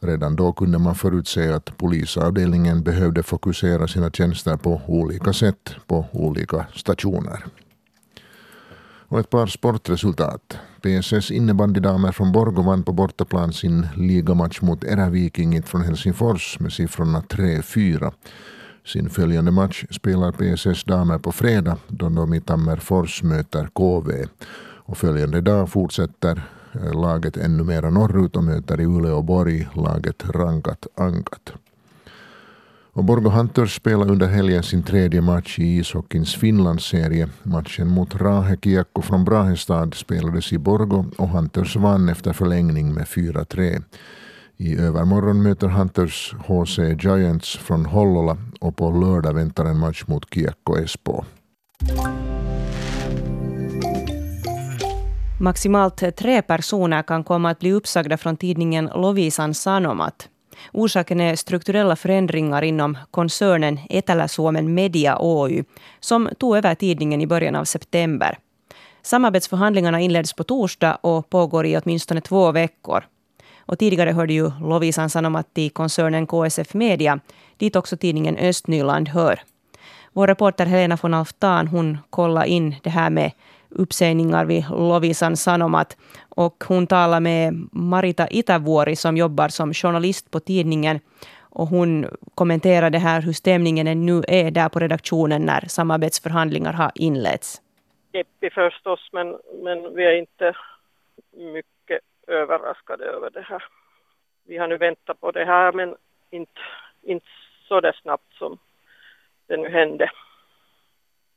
Redan 0.00 0.36
då 0.36 0.52
kunde 0.52 0.78
man 0.78 0.94
förutse 0.94 1.52
att 1.52 1.76
polisavdelningen 1.76 2.82
behövde 2.82 3.22
fokusera 3.22 3.88
sina 3.88 4.10
tjänster 4.10 4.56
på 4.56 4.80
olika 4.86 5.32
sätt 5.32 5.74
på 5.86 6.06
olika 6.12 6.66
stationer. 6.74 7.44
Och 9.10 9.20
ett 9.20 9.30
par 9.30 9.46
sportresultat. 9.46 10.58
PSS 10.82 11.30
innebandydamer 11.30 12.12
från 12.12 12.32
Borgå 12.32 12.62
vann 12.62 12.82
på 12.82 12.92
bortaplan 12.92 13.52
sin 13.52 13.86
ligamatch 13.96 14.60
mot 14.60 14.84
Erävikingit 14.84 15.68
från 15.68 15.82
Helsingfors 15.82 16.60
med 16.60 16.72
siffrorna 16.72 17.20
3-4. 17.20 18.12
Sin 18.86 19.10
följande 19.10 19.50
match 19.50 19.84
spelar 19.90 20.32
PSS 20.32 20.84
damer 20.84 21.18
på 21.18 21.32
fredag 21.32 21.76
då 21.88 22.08
de 22.08 22.34
i 22.34 22.40
Tammerfors 22.40 23.22
möter 23.22 23.66
KV. 23.66 24.26
Och 24.62 24.98
följande 24.98 25.40
dag 25.40 25.70
fortsätter 25.70 26.42
eh, 26.72 27.00
laget 27.00 27.36
ännu 27.36 27.64
mera 27.64 27.90
norrut 27.90 28.36
och 28.36 28.44
möter 28.44 28.80
i 28.80 28.84
Uleåborg 28.84 29.68
laget 29.74 30.24
Rankat 30.24 30.86
Ankat. 30.94 31.52
Och 33.00 33.06
Borgo 33.06 33.30
Hunters 33.30 33.76
spelar 33.76 34.10
under 34.10 34.26
helgen 34.26 34.62
sin 34.62 34.82
tredje 34.82 35.20
match 35.20 35.58
i 35.58 35.78
ishockeyns 35.78 36.34
Finlandsserie. 36.34 37.28
Matchen 37.42 37.88
mot 37.88 38.14
Rahe 38.14 38.56
Kiekko 38.56 39.02
från 39.02 39.24
Brahestad 39.24 39.94
spelades 39.94 40.52
i 40.52 40.58
Borgå 40.58 41.04
och 41.16 41.28
Hunters 41.28 41.76
vann 41.76 42.08
efter 42.08 42.32
förlängning 42.32 42.94
med 42.94 43.04
4-3. 43.04 43.82
I 44.56 44.76
övermorgon 44.76 45.42
möter 45.42 45.68
Hunters 45.68 46.34
HC 46.46 46.78
Giants 46.78 47.56
från 47.56 47.86
Hollola 47.86 48.36
och 48.60 48.76
på 48.76 48.90
lördag 48.90 49.34
väntar 49.34 49.64
en 49.64 49.78
match 49.78 50.04
mot 50.06 50.34
Kiekko 50.34 50.76
Espoo. 50.76 51.24
Maximalt 55.40 56.16
tre 56.16 56.42
personer 56.42 57.02
kan 57.02 57.24
komma 57.24 57.50
att 57.50 57.58
bli 57.58 57.72
uppsagda 57.72 58.16
från 58.16 58.36
tidningen 58.36 58.90
Lovisan 58.94 59.54
Sanomat. 59.54 60.28
Orsaken 60.72 61.20
är 61.20 61.36
strukturella 61.36 61.96
förändringar 61.96 62.62
inom 62.62 62.98
koncernen 63.10 63.78
Etelä-Suomen 63.90 64.74
Media 64.74 65.16
Oy, 65.20 65.64
som 66.00 66.28
tog 66.38 66.56
över 66.56 66.74
tidningen 66.74 67.20
i 67.20 67.26
början 67.26 67.56
av 67.56 67.64
september. 67.64 68.38
Samarbetsförhandlingarna 69.02 70.00
inleds 70.00 70.32
på 70.32 70.44
torsdag 70.44 70.98
och 71.00 71.30
pågår 71.30 71.66
i 71.66 71.76
åtminstone 71.76 72.20
två 72.20 72.52
veckor. 72.52 73.04
Och 73.58 73.78
tidigare 73.78 74.10
hörde 74.10 74.32
ju 74.32 74.50
Lovisan 74.60 75.10
Sanomat 75.10 75.46
i 75.54 75.68
koncernen 75.68 76.26
KSF 76.26 76.74
Media, 76.74 77.20
dit 77.56 77.76
också 77.76 77.96
tidningen 77.96 78.36
Östnyland 78.36 79.08
hör. 79.08 79.40
Vår 80.12 80.26
reporter 80.26 80.66
Helena 80.66 80.98
von 81.02 81.14
Alftan 81.14 81.68
hon 81.68 81.98
kollade 82.10 82.48
in 82.48 82.76
det 82.82 82.90
här 82.90 83.10
med 83.10 83.32
uppsägningar 83.70 84.44
vid 84.44 84.64
Lovisan 84.70 85.36
Sanomat. 85.36 85.96
Och 86.28 86.64
hon 86.68 86.86
talade 86.86 87.20
med 87.20 87.68
Marita 87.72 88.28
Itävuori 88.30 88.96
som 88.96 89.16
jobbar 89.16 89.48
som 89.48 89.74
journalist 89.74 90.30
på 90.30 90.40
tidningen. 90.40 91.00
Och 91.52 91.66
hon 91.66 92.06
kommenterade 92.34 92.98
här 92.98 93.22
hur 93.22 93.32
stämningen 93.32 94.06
nu 94.06 94.22
är 94.28 94.50
där 94.50 94.68
på 94.68 94.78
redaktionen 94.78 95.42
när 95.42 95.60
samarbetsförhandlingar 95.60 96.72
har 96.72 96.92
inletts. 96.94 97.62
Deppig 98.12 98.52
förstås, 98.52 99.08
men, 99.12 99.38
men 99.62 99.94
vi 99.94 100.04
är 100.04 100.14
inte 100.14 100.56
mycket 101.32 102.00
överraskade 102.26 103.04
över 103.04 103.30
det 103.30 103.42
här. 103.42 103.62
Vi 104.46 104.56
har 104.58 104.68
nu 104.68 104.76
väntat 104.76 105.20
på 105.20 105.30
det 105.30 105.44
här 105.44 105.72
men 105.72 105.96
inte, 106.30 106.60
inte 107.02 107.26
så 107.68 107.80
där 107.80 107.96
snabbt 108.02 108.34
som 108.38 108.58
det 109.46 109.56
nu 109.56 109.68
hände. 109.68 110.10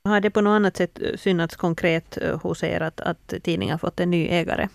Har 0.06 0.22
det 0.22 0.30
på 0.30 0.42
något 0.42 0.56
annat 0.56 0.78
sätt 0.78 1.00
synats 1.16 1.56
konkret 1.56 2.18
eh, 2.18 2.42
hos 2.42 2.64
er 2.64 2.82
att, 2.82 3.02
att 3.02 3.34
tidningen 3.44 3.80
fått 3.80 4.00
en 4.00 4.12
ny 4.12 4.28
ägare? 4.28 4.68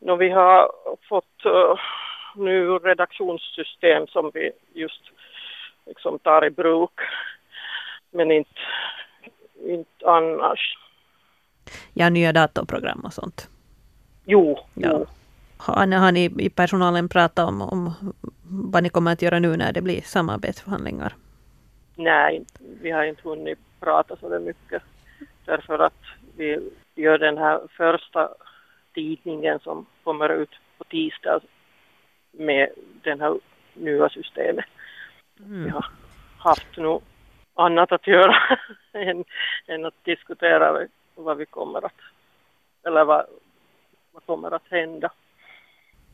No, 0.00 0.16
vi 0.16 0.30
har 0.30 0.70
fått 1.08 1.46
uh, 1.46 1.74
nu 2.36 2.78
redaktionssystem 2.78 4.06
som 4.06 4.30
vi 4.34 4.50
just 4.74 5.02
liksom 5.86 6.18
tar 6.18 6.46
i 6.46 6.50
bruk. 6.50 7.00
Men 8.10 8.30
inte, 8.30 8.60
inte 9.66 10.06
annars. 10.06 10.76
Ja, 11.94 12.10
nya 12.10 12.32
datorprogram 12.32 13.00
och 13.04 13.12
sånt. 13.12 13.48
Jo, 14.24 14.58
ja. 14.74 14.88
jo. 14.92 15.06
Har, 15.58 15.98
har 15.98 16.12
ni 16.12 16.24
i 16.38 16.50
personalen 16.50 17.08
pratat 17.08 17.48
om, 17.48 17.62
om 17.62 17.92
vad 18.72 18.82
ni 18.82 18.88
kommer 18.88 19.12
att 19.12 19.22
göra 19.22 19.38
nu 19.38 19.56
när 19.56 19.72
det 19.72 19.82
blir 19.82 20.00
samarbetsförhandlingar? 20.00 21.14
Nej, 21.96 22.44
vi 22.82 22.90
har 22.90 23.04
inte 23.04 23.28
hunnit 23.28 23.58
prata 23.80 24.16
så 24.16 24.38
mycket 24.38 24.82
därför 25.44 25.78
att 25.78 26.02
vi 26.36 26.70
gör 26.94 27.18
den 27.18 27.38
här 27.38 27.60
första 27.76 28.28
tidningen 28.94 29.60
som 29.60 29.86
kommer 30.04 30.28
ut 30.28 30.50
på 30.78 30.84
tisdag 30.84 31.40
med 32.32 32.68
det 33.02 33.20
här 33.20 33.40
nya 33.74 34.08
systemet. 34.08 34.64
Mm. 35.38 35.64
Vi 35.64 35.70
har 35.70 35.86
haft 36.38 36.76
nog 36.76 37.02
annat 37.54 37.92
att 37.92 38.06
göra 38.06 38.58
än, 38.92 39.24
än, 39.66 39.84
att 39.84 40.04
diskutera 40.04 40.86
vad 41.14 41.36
vi 41.36 41.46
kommer 41.46 41.86
att, 41.86 42.00
eller 42.86 43.04
vad, 43.04 43.26
vad 44.12 44.26
kommer 44.26 44.50
att 44.50 44.68
hända. 44.70 45.10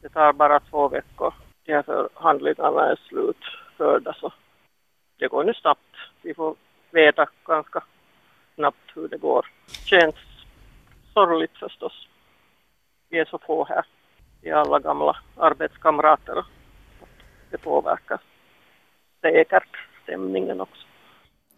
Det 0.03 0.09
tar 0.09 0.33
bara 0.33 0.61
två 0.61 0.89
veckor. 0.89 1.35
De 1.65 1.73
här 1.73 1.83
förhandlingarna 1.83 2.91
är 2.91 2.97
slutförda 3.09 4.13
så 4.21 4.33
det 5.19 5.29
går 5.29 5.45
nu 5.45 5.55
snabbt. 5.55 5.97
Vi 6.23 6.35
får 6.35 6.57
veta 6.97 7.29
ganska 7.47 7.83
snabbt 8.55 8.91
hur 8.95 9.09
det 9.09 9.19
går. 9.19 9.47
Känns 9.85 10.15
sorgligt 11.15 11.59
förstås. 11.59 12.09
Vi 13.11 13.19
är 13.19 13.25
så 13.25 13.39
få 13.39 13.65
här. 13.65 13.85
Vi 14.43 14.51
är 14.51 14.55
alla 14.55 14.79
gamla 14.79 15.17
arbetskamrater. 15.37 16.45
Det 17.51 17.59
påverkar 17.59 18.21
säkert 19.21 19.77
stämningen 20.03 20.61
också. 20.61 20.87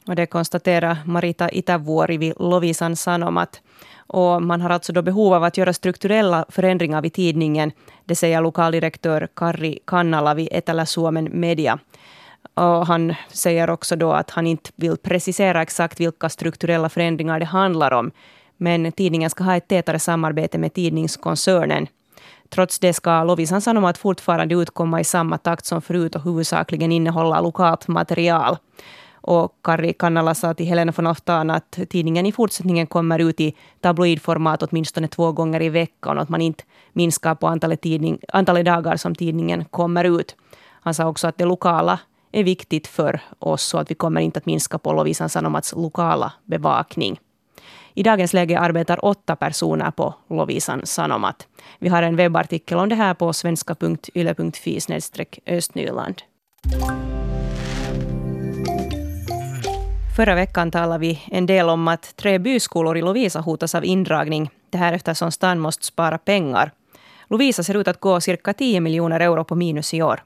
Och 0.09 0.17
det 0.17 0.27
konstaterar 0.27 0.97
Marita 1.07 1.49
Itävuori 1.51 2.17
vid 2.19 2.35
Lovisan 2.41 2.97
Sanomat. 2.97 3.63
Och 4.07 4.43
man 4.43 4.61
har 4.61 4.71
alltså 4.71 4.93
då 4.93 5.03
behov 5.03 5.35
av 5.35 5.45
att 5.45 5.57
göra 5.57 5.73
strukturella 5.73 6.45
förändringar 6.49 7.03
vid 7.03 7.13
tidningen. 7.13 7.73
Det 8.05 8.15
säger 8.15 8.41
lokaldirektör 8.41 9.29
Karri 9.35 9.79
Kannala 9.85 10.35
vid 10.35 10.49
Etelä-Suomen 10.53 11.41
Media. 11.41 11.79
Och 12.59 12.87
han 12.87 13.15
säger 13.29 13.71
också 13.71 13.97
då 13.97 14.13
att 14.13 14.31
han 14.31 14.47
inte 14.47 14.71
vill 14.77 14.97
precisera 14.97 15.63
exakt 15.63 16.01
vilka 16.01 16.29
strukturella 16.29 16.89
förändringar 16.89 17.41
det 17.41 17.47
handlar 17.47 17.93
om. 17.93 18.11
Men 18.57 18.93
tidningen 18.93 19.31
ska 19.31 19.45
ha 19.45 19.57
ett 19.57 19.69
tätare 19.69 19.99
samarbete 19.99 20.59
med 20.59 20.75
tidningskoncernen. 20.75 21.87
Trots 22.49 22.79
det 22.79 22.93
ska 22.93 23.25
Lovisan 23.25 23.61
Sanomat 23.61 23.99
fortfarande 23.99 24.55
utkomma 24.55 25.01
i 25.01 25.05
samma 25.05 25.39
takt 25.39 25.67
som 25.67 25.83
förut 25.83 26.15
och 26.15 26.23
huvudsakligen 26.23 26.93
innehålla 26.93 27.41
lokalt 27.41 27.89
material. 27.89 28.57
Och 29.13 29.53
Kari 29.63 29.93
Kannala 29.93 30.35
sa 30.35 30.55
till 30.55 30.67
Helena 30.67 30.93
von 30.97 31.07
Aftan 31.07 31.51
att 31.51 31.79
tidningen 31.89 32.27
i 32.27 32.33
fortsättningen 32.33 32.87
kommer 32.87 33.19
ut 33.19 33.41
i 33.41 33.55
tabloidformat 33.81 34.63
åtminstone 34.63 35.09
två 35.09 35.33
gånger 35.33 35.63
i 35.63 35.69
veckan 35.69 36.17
och 36.17 36.23
att 36.23 36.29
man 36.29 36.41
inte 36.41 36.65
minskar 36.93 37.35
på 37.35 37.47
antalet, 37.47 37.81
tidning, 37.81 38.19
antalet 38.33 38.65
dagar 38.65 38.97
som 38.97 39.15
tidningen 39.15 39.65
kommer 39.65 40.05
ut. 40.21 40.37
Han 40.81 40.95
sa 40.95 41.09
också 41.09 41.27
att 41.27 41.39
det 41.39 41.45
lokala 41.45 41.99
är 42.33 42.45
viktigt 42.45 42.87
för 42.87 43.21
oss 43.39 43.63
så 43.63 43.79
att 43.79 43.91
vi 43.91 43.95
kommer 43.95 44.21
inte 44.21 44.39
att 44.39 44.47
minska 44.47 44.79
på 44.79 44.93
Lovisan 44.93 45.29
Sanomats 45.29 45.73
lokala 45.73 46.33
bevakning. 46.45 47.21
I 47.95 48.03
dagens 48.03 48.33
läge 48.33 48.59
arbetar 48.59 49.05
åtta 49.05 49.37
personer 49.37 49.91
på 49.91 50.15
Lovisan 50.31 50.87
Sanomat. 50.87 51.47
Vi 51.79 51.89
har 51.89 52.03
en 52.03 52.17
webbartikel 52.17 52.79
om 52.79 52.89
det 52.89 52.95
här 52.95 53.15
på 53.15 53.33
svenska.yle.fi 53.33 54.81
östnyland. 55.47 56.23
Förra 60.17 60.35
veckan 60.35 60.71
talade 60.71 60.99
vi 60.99 61.21
en 61.27 61.47
del 61.47 61.69
om 61.69 61.89
att 61.89 62.17
tre 62.17 62.39
byskolor 62.39 62.97
i 62.97 63.03
Lovisa 63.03 63.41
hotas 63.41 63.75
av 63.75 63.85
indragning. 63.85 64.51
Det 64.71 64.79
här 64.79 64.93
eftersom 64.93 65.33
stan 65.33 65.59
måste 65.59 65.85
spara 65.85 66.19
pengar. 66.19 66.73
Lovisa 67.31 67.63
ser 67.63 67.77
ut 67.77 67.89
att 67.89 68.01
gå 68.01 68.21
cirka 68.21 68.53
10 68.53 68.81
miljoner 68.81 69.21
euro 69.21 69.45
på 69.45 69.55
minus 69.55 69.95
i 69.95 70.03
år. 70.03 70.21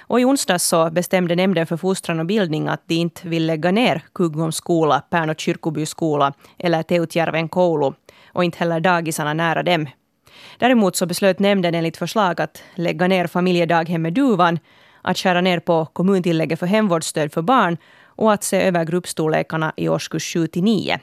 Och 0.00 0.20
i 0.20 0.24
onsdags 0.24 0.64
så 0.64 0.90
bestämde 0.90 1.36
Nämnden 1.36 1.66
för 1.66 1.76
fostran 1.76 2.20
och 2.20 2.26
bildning 2.26 2.68
att 2.68 2.82
de 2.86 2.94
inte 2.94 3.28
vill 3.28 3.46
lägga 3.46 3.70
ner 3.70 4.02
Kuggums 4.12 4.56
skola, 4.56 5.02
och 5.30 5.40
kyrkoby 5.40 5.86
skola 5.86 6.32
eller 6.58 6.82
Teutjärven 6.82 7.48
koulu 7.48 7.92
och 8.32 8.44
inte 8.44 8.58
heller 8.58 8.80
dagisarna 8.80 9.34
nära 9.34 9.62
dem. 9.62 9.86
Däremot 10.58 10.96
så 10.96 11.06
beslöt 11.06 11.38
nämnden 11.38 11.74
enligt 11.74 11.96
förslag 11.96 12.40
att 12.40 12.62
lägga 12.74 13.08
ner 13.08 13.26
familjedaghemmet 13.26 14.14
Duvan, 14.14 14.58
att 15.02 15.18
skära 15.18 15.40
ner 15.40 15.60
på 15.60 15.86
kommuntillägget 15.86 16.58
för 16.58 16.66
hemvårdsstöd 16.66 17.32
för 17.32 17.42
barn 17.42 17.76
och 18.04 18.32
att 18.32 18.44
se 18.44 18.62
över 18.62 18.84
gruppstorlekarna 18.84 19.72
i 19.76 19.88
årskurs 19.88 20.32
7 20.32 20.46
till 20.46 20.62
9. 20.62 21.00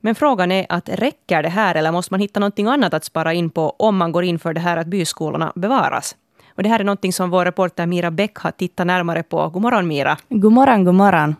Men 0.00 0.14
frågan 0.14 0.52
är 0.52 0.66
att 0.68 0.88
räcker 0.88 1.42
det 1.42 1.48
här 1.48 1.74
eller 1.74 1.92
måste 1.92 2.12
man 2.12 2.20
hitta 2.20 2.40
något 2.40 2.58
annat 2.58 2.94
att 2.94 3.04
spara 3.04 3.32
in 3.32 3.50
på 3.50 3.70
om 3.78 3.96
man 3.96 4.12
går 4.12 4.24
in 4.24 4.38
för 4.38 4.52
det 4.54 4.60
här 4.60 4.76
att 4.76 4.86
byskolorna 4.86 5.52
bevaras? 5.54 6.16
Och 6.60 6.64
det 6.64 6.70
här 6.70 6.80
är 6.80 6.84
något 6.84 7.14
som 7.14 7.30
vår 7.30 7.44
reporter 7.44 7.86
Mira 7.86 8.10
Bäck 8.10 8.36
har 8.36 8.50
tittat 8.50 8.86
närmare 8.86 9.22
på. 9.22 9.48
God 9.48 9.62
morgon 9.62 9.88
Mira. 9.88 10.18
God 10.28 10.52
morgon, 10.52 10.84
god 10.84 10.94
morgon. 10.94 11.36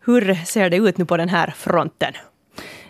Hur 0.00 0.34
ser 0.34 0.70
det 0.70 0.76
ut 0.76 0.98
nu 0.98 1.04
på 1.04 1.16
den 1.16 1.28
här 1.28 1.54
fronten? 1.56 2.12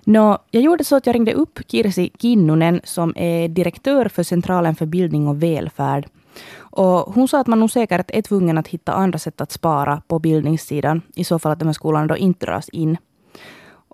No, 0.05 0.39
jag 0.51 0.63
gjorde 0.63 0.85
så 0.85 0.97
att 0.97 1.07
jag 1.07 1.15
ringde 1.15 1.33
upp 1.33 1.59
Kirsi 1.69 2.11
Kinnunen 2.19 2.81
som 2.85 3.13
är 3.17 3.49
direktör 3.49 4.09
för 4.09 4.23
Centralen 4.23 4.75
för 4.75 4.87
bildning 4.87 5.29
och 5.29 5.43
välfärd. 5.43 6.09
Och 6.57 7.15
hon 7.15 7.29
sa 7.29 7.41
att 7.41 7.47
man 7.47 7.61
nog 7.61 7.71
säkert 7.71 8.11
är 8.11 8.23
tvungen 8.23 8.59
att 8.59 8.69
hitta 8.69 8.93
andra 8.93 9.19
sätt 9.19 9.41
att 9.41 9.53
spara 9.53 10.03
på 10.07 10.19
bildningssidan 10.19 11.03
i 11.15 11.25
så 11.25 11.39
fall 11.39 11.53
att 11.53 11.59
de 11.59 11.69
här 11.69 11.73
skolorna 11.73 12.07
då 12.07 12.17
inte 12.17 12.47
dras 12.47 12.69
in. 12.69 12.97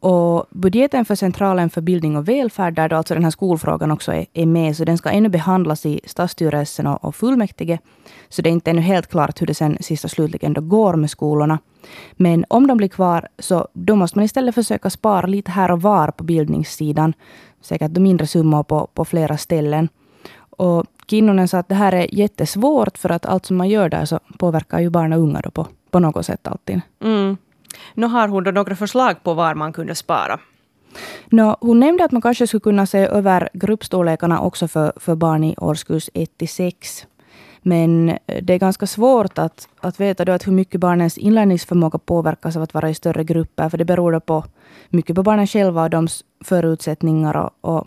Och 0.00 0.47
budgeten 0.50 1.04
för 1.04 1.14
Centralen 1.14 1.71
för 1.71 1.80
bildning 1.80 2.16
och 2.16 2.28
välfärd, 2.28 2.75
där 2.75 2.88
då 2.88 2.97
alltså 2.97 3.14
den 3.14 3.25
här 3.25 3.30
skolfrågan 3.30 3.90
också 3.90 4.12
är, 4.12 4.26
är 4.33 4.47
med, 4.47 4.76
så 4.76 4.85
den 4.85 4.99
ska 4.99 5.11
ännu 5.11 5.28
behandlas 5.28 5.87
i 5.87 6.00
stadsstyrelsen 6.04 6.87
och, 6.87 7.04
och 7.04 7.14
fullmäktige. 7.14 7.78
Så 8.28 8.42
det 8.42 8.49
är 8.49 8.52
inte 8.52 8.71
ännu 8.71 8.80
helt 8.80 9.07
klart 9.07 9.42
hur 9.42 9.47
det 9.47 9.54
sen 9.54 9.76
sista 9.80 10.09
slutligen 10.09 10.52
då 10.52 10.61
går 10.61 10.95
med 10.95 11.11
skolorna. 11.11 11.59
Men 12.12 12.45
om 12.49 12.66
de 12.66 12.76
blir 12.76 12.88
kvar, 12.88 13.28
så 13.38 13.69
då 13.73 13.97
måste 13.97 14.19
man 14.19 14.25
istället 14.25 14.54
försöka 14.54 14.90
spara 14.90 15.26
lite 15.26 15.50
här 15.50 15.71
och 15.71 15.83
var 15.83 16.11
på 16.11 16.25
bildningssidan. 16.25 17.12
Säkert 17.61 17.99
mindre 17.99 18.26
summor 18.26 18.62
på, 18.62 18.88
på 18.95 19.04
flera 19.04 19.37
ställen. 19.37 19.88
Och 20.50 20.87
Kinnunen 21.07 21.49
sa 21.49 21.59
att 21.59 21.69
det 21.69 21.75
här 21.75 21.92
är 21.92 22.14
jättesvårt, 22.14 22.99
för 22.99 23.11
att 23.11 23.26
allt 23.26 23.47
som 23.47 23.57
man 23.57 23.69
gör 23.69 23.88
där 23.88 24.04
så 24.04 24.21
påverkar 24.38 24.78
ju 24.78 24.90
barn 24.90 25.12
och 25.12 25.21
unga 25.21 25.40
då 25.40 25.50
på, 25.50 25.66
på 25.90 25.99
något 25.99 26.26
sätt 26.26 26.47
alltid. 26.47 26.80
Mm. 27.04 27.37
Nu 27.94 28.06
har 28.06 28.28
hon 28.28 28.44
då 28.44 28.50
några 28.50 28.76
förslag 28.76 29.22
på 29.22 29.34
var 29.34 29.54
man 29.54 29.72
kunde 29.72 29.94
spara. 29.94 30.40
No, 31.30 31.56
hon 31.60 31.80
nämnde 31.80 32.04
att 32.04 32.12
man 32.12 32.22
kanske 32.22 32.46
skulle 32.46 32.60
kunna 32.60 32.87
se 32.87 32.99
över 32.99 33.49
gruppstorlekarna 33.52 34.40
också 34.40 34.68
för, 34.68 34.92
för 34.96 35.14
barn 35.14 35.44
i 35.44 35.54
årskurs 35.58 36.10
1 36.14 36.38
till 36.38 36.49
6. 36.49 37.06
Men 37.62 38.08
eh, 38.08 38.42
det 38.42 38.54
är 38.54 38.58
ganska 38.58 38.87
svårt 38.87 39.38
att, 39.38 39.68
att 39.80 40.00
veta 40.00 40.25
då 40.25 40.32
att 40.32 40.46
hur 40.46 40.52
mycket 40.52 40.80
barnens 40.80 41.18
inlärningsförmåga 41.18 41.99
påverkas 41.99 42.56
av 42.56 42.62
att 42.62 42.75
vara 42.75 42.90
i 42.90 42.94
större 42.94 43.25
grupper. 43.25 43.68
För 43.68 43.78
det 43.78 43.84
beror 43.84 44.20
på 44.20 44.44
mycket 44.88 45.16
på 45.16 45.22
barnen 45.22 45.46
själva 45.46 45.82
och 45.82 45.90
deras 45.90 46.25
förutsättningar. 46.44 47.37
Och, 47.37 47.50
och 47.60 47.87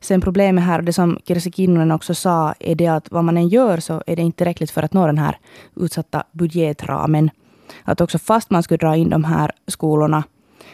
sen 0.00 0.20
problemet 0.20 0.64
här, 0.64 0.82
det 0.82 0.92
som 0.92 1.18
Kirsi 1.24 1.52
Kinnunen 1.52 1.92
också 1.92 2.14
sa, 2.14 2.54
är 2.60 2.74
det 2.74 2.86
att 2.86 3.10
vad 3.10 3.24
man 3.24 3.36
än 3.36 3.48
gör 3.48 3.80
så 3.80 4.02
är 4.06 4.16
det 4.16 4.22
inte 4.22 4.38
tillräckligt 4.38 4.70
för 4.70 4.82
att 4.82 4.92
nå 4.92 5.06
den 5.06 5.18
här 5.18 5.38
utsatta 5.76 6.24
budgetramen 6.32 7.30
att 7.84 8.00
också 8.00 8.18
fast 8.18 8.50
man 8.50 8.62
skulle 8.62 8.78
dra 8.78 8.96
in 8.96 9.10
de 9.10 9.24
här 9.24 9.50
skolorna 9.66 10.24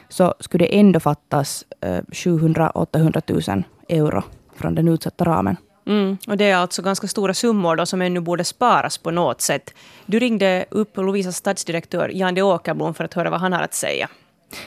så 0.09 0.35
skulle 0.41 0.65
det 0.65 0.79
ändå 0.79 1.01
fattas 1.01 1.65
700-800 1.81 3.51
000 3.55 3.65
euro 3.89 4.23
från 4.57 4.75
den 4.75 4.89
utsatta 4.89 5.25
ramen. 5.25 5.57
Mm, 5.87 6.17
och 6.27 6.37
det 6.37 6.51
är 6.51 6.57
alltså 6.57 6.83
ganska 6.83 7.07
stora 7.07 7.35
summor 7.35 7.77
då 7.77 7.87
som 7.87 8.03
ännu 8.03 8.21
borde 8.21 8.45
sparas 8.45 8.99
på 8.99 9.11
något 9.11 9.41
sätt. 9.41 9.75
Du 10.07 10.19
ringde 10.19 10.65
upp 10.71 10.97
Lovisas 10.97 11.37
stadsdirektör 11.37 12.11
Jan 12.15 12.35
de 12.35 12.43
Åkerblom 12.43 12.95
för 12.95 13.05
att 13.05 13.15
höra 13.15 13.31
vad 13.31 13.41
han 13.41 13.53
har 13.53 13.63
att 13.63 13.75
säga. 13.75 14.09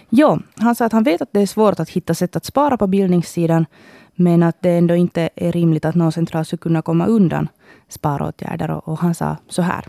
Ja, 0.09 0.39
han 0.55 0.75
sa 0.75 0.85
att 0.85 0.91
han 0.91 1.03
vet 1.03 1.21
att 1.21 1.29
det 1.31 1.41
är 1.41 1.47
svårt 1.47 1.79
att 1.79 1.89
hitta 1.89 2.13
sätt 2.13 2.35
att 2.35 2.45
spara 2.45 2.77
på 2.77 2.87
bildningssidan, 2.87 3.65
men 4.15 4.43
att 4.43 4.61
det 4.61 4.69
ändå 4.69 4.95
inte 4.95 5.29
är 5.35 5.51
rimligt 5.51 5.85
att 5.85 5.95
någon 5.95 6.11
central 6.11 6.45
skulle 6.45 6.57
kunna 6.57 6.81
komma 6.81 7.05
undan 7.05 7.47
sparåtgärder. 7.89 8.89
Och 8.89 8.99
han 8.99 9.15
sa 9.15 9.37
så 9.47 9.61
här 9.61 9.85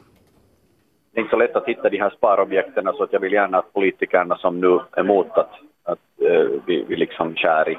det 1.16 1.20
är 1.20 1.23
inte 1.23 1.30
så 1.30 1.37
lätt 1.37 1.56
att 1.56 1.68
hitta 1.68 1.88
de 1.88 1.99
här 1.99 2.11
sparobjekten 2.11 2.85
så 2.85 3.02
att 3.02 3.12
jag 3.12 3.20
vill 3.20 3.32
gärna 3.32 3.58
att 3.58 3.73
politikerna 3.73 4.37
som 4.37 4.61
nu 4.61 4.80
är 4.92 5.00
emot 5.00 5.30
att, 5.30 5.50
att 5.85 5.99
uh, 6.23 6.61
vi, 6.66 6.85
vi 6.88 6.96
liksom 6.96 7.35
skär 7.35 7.68
i 7.68 7.78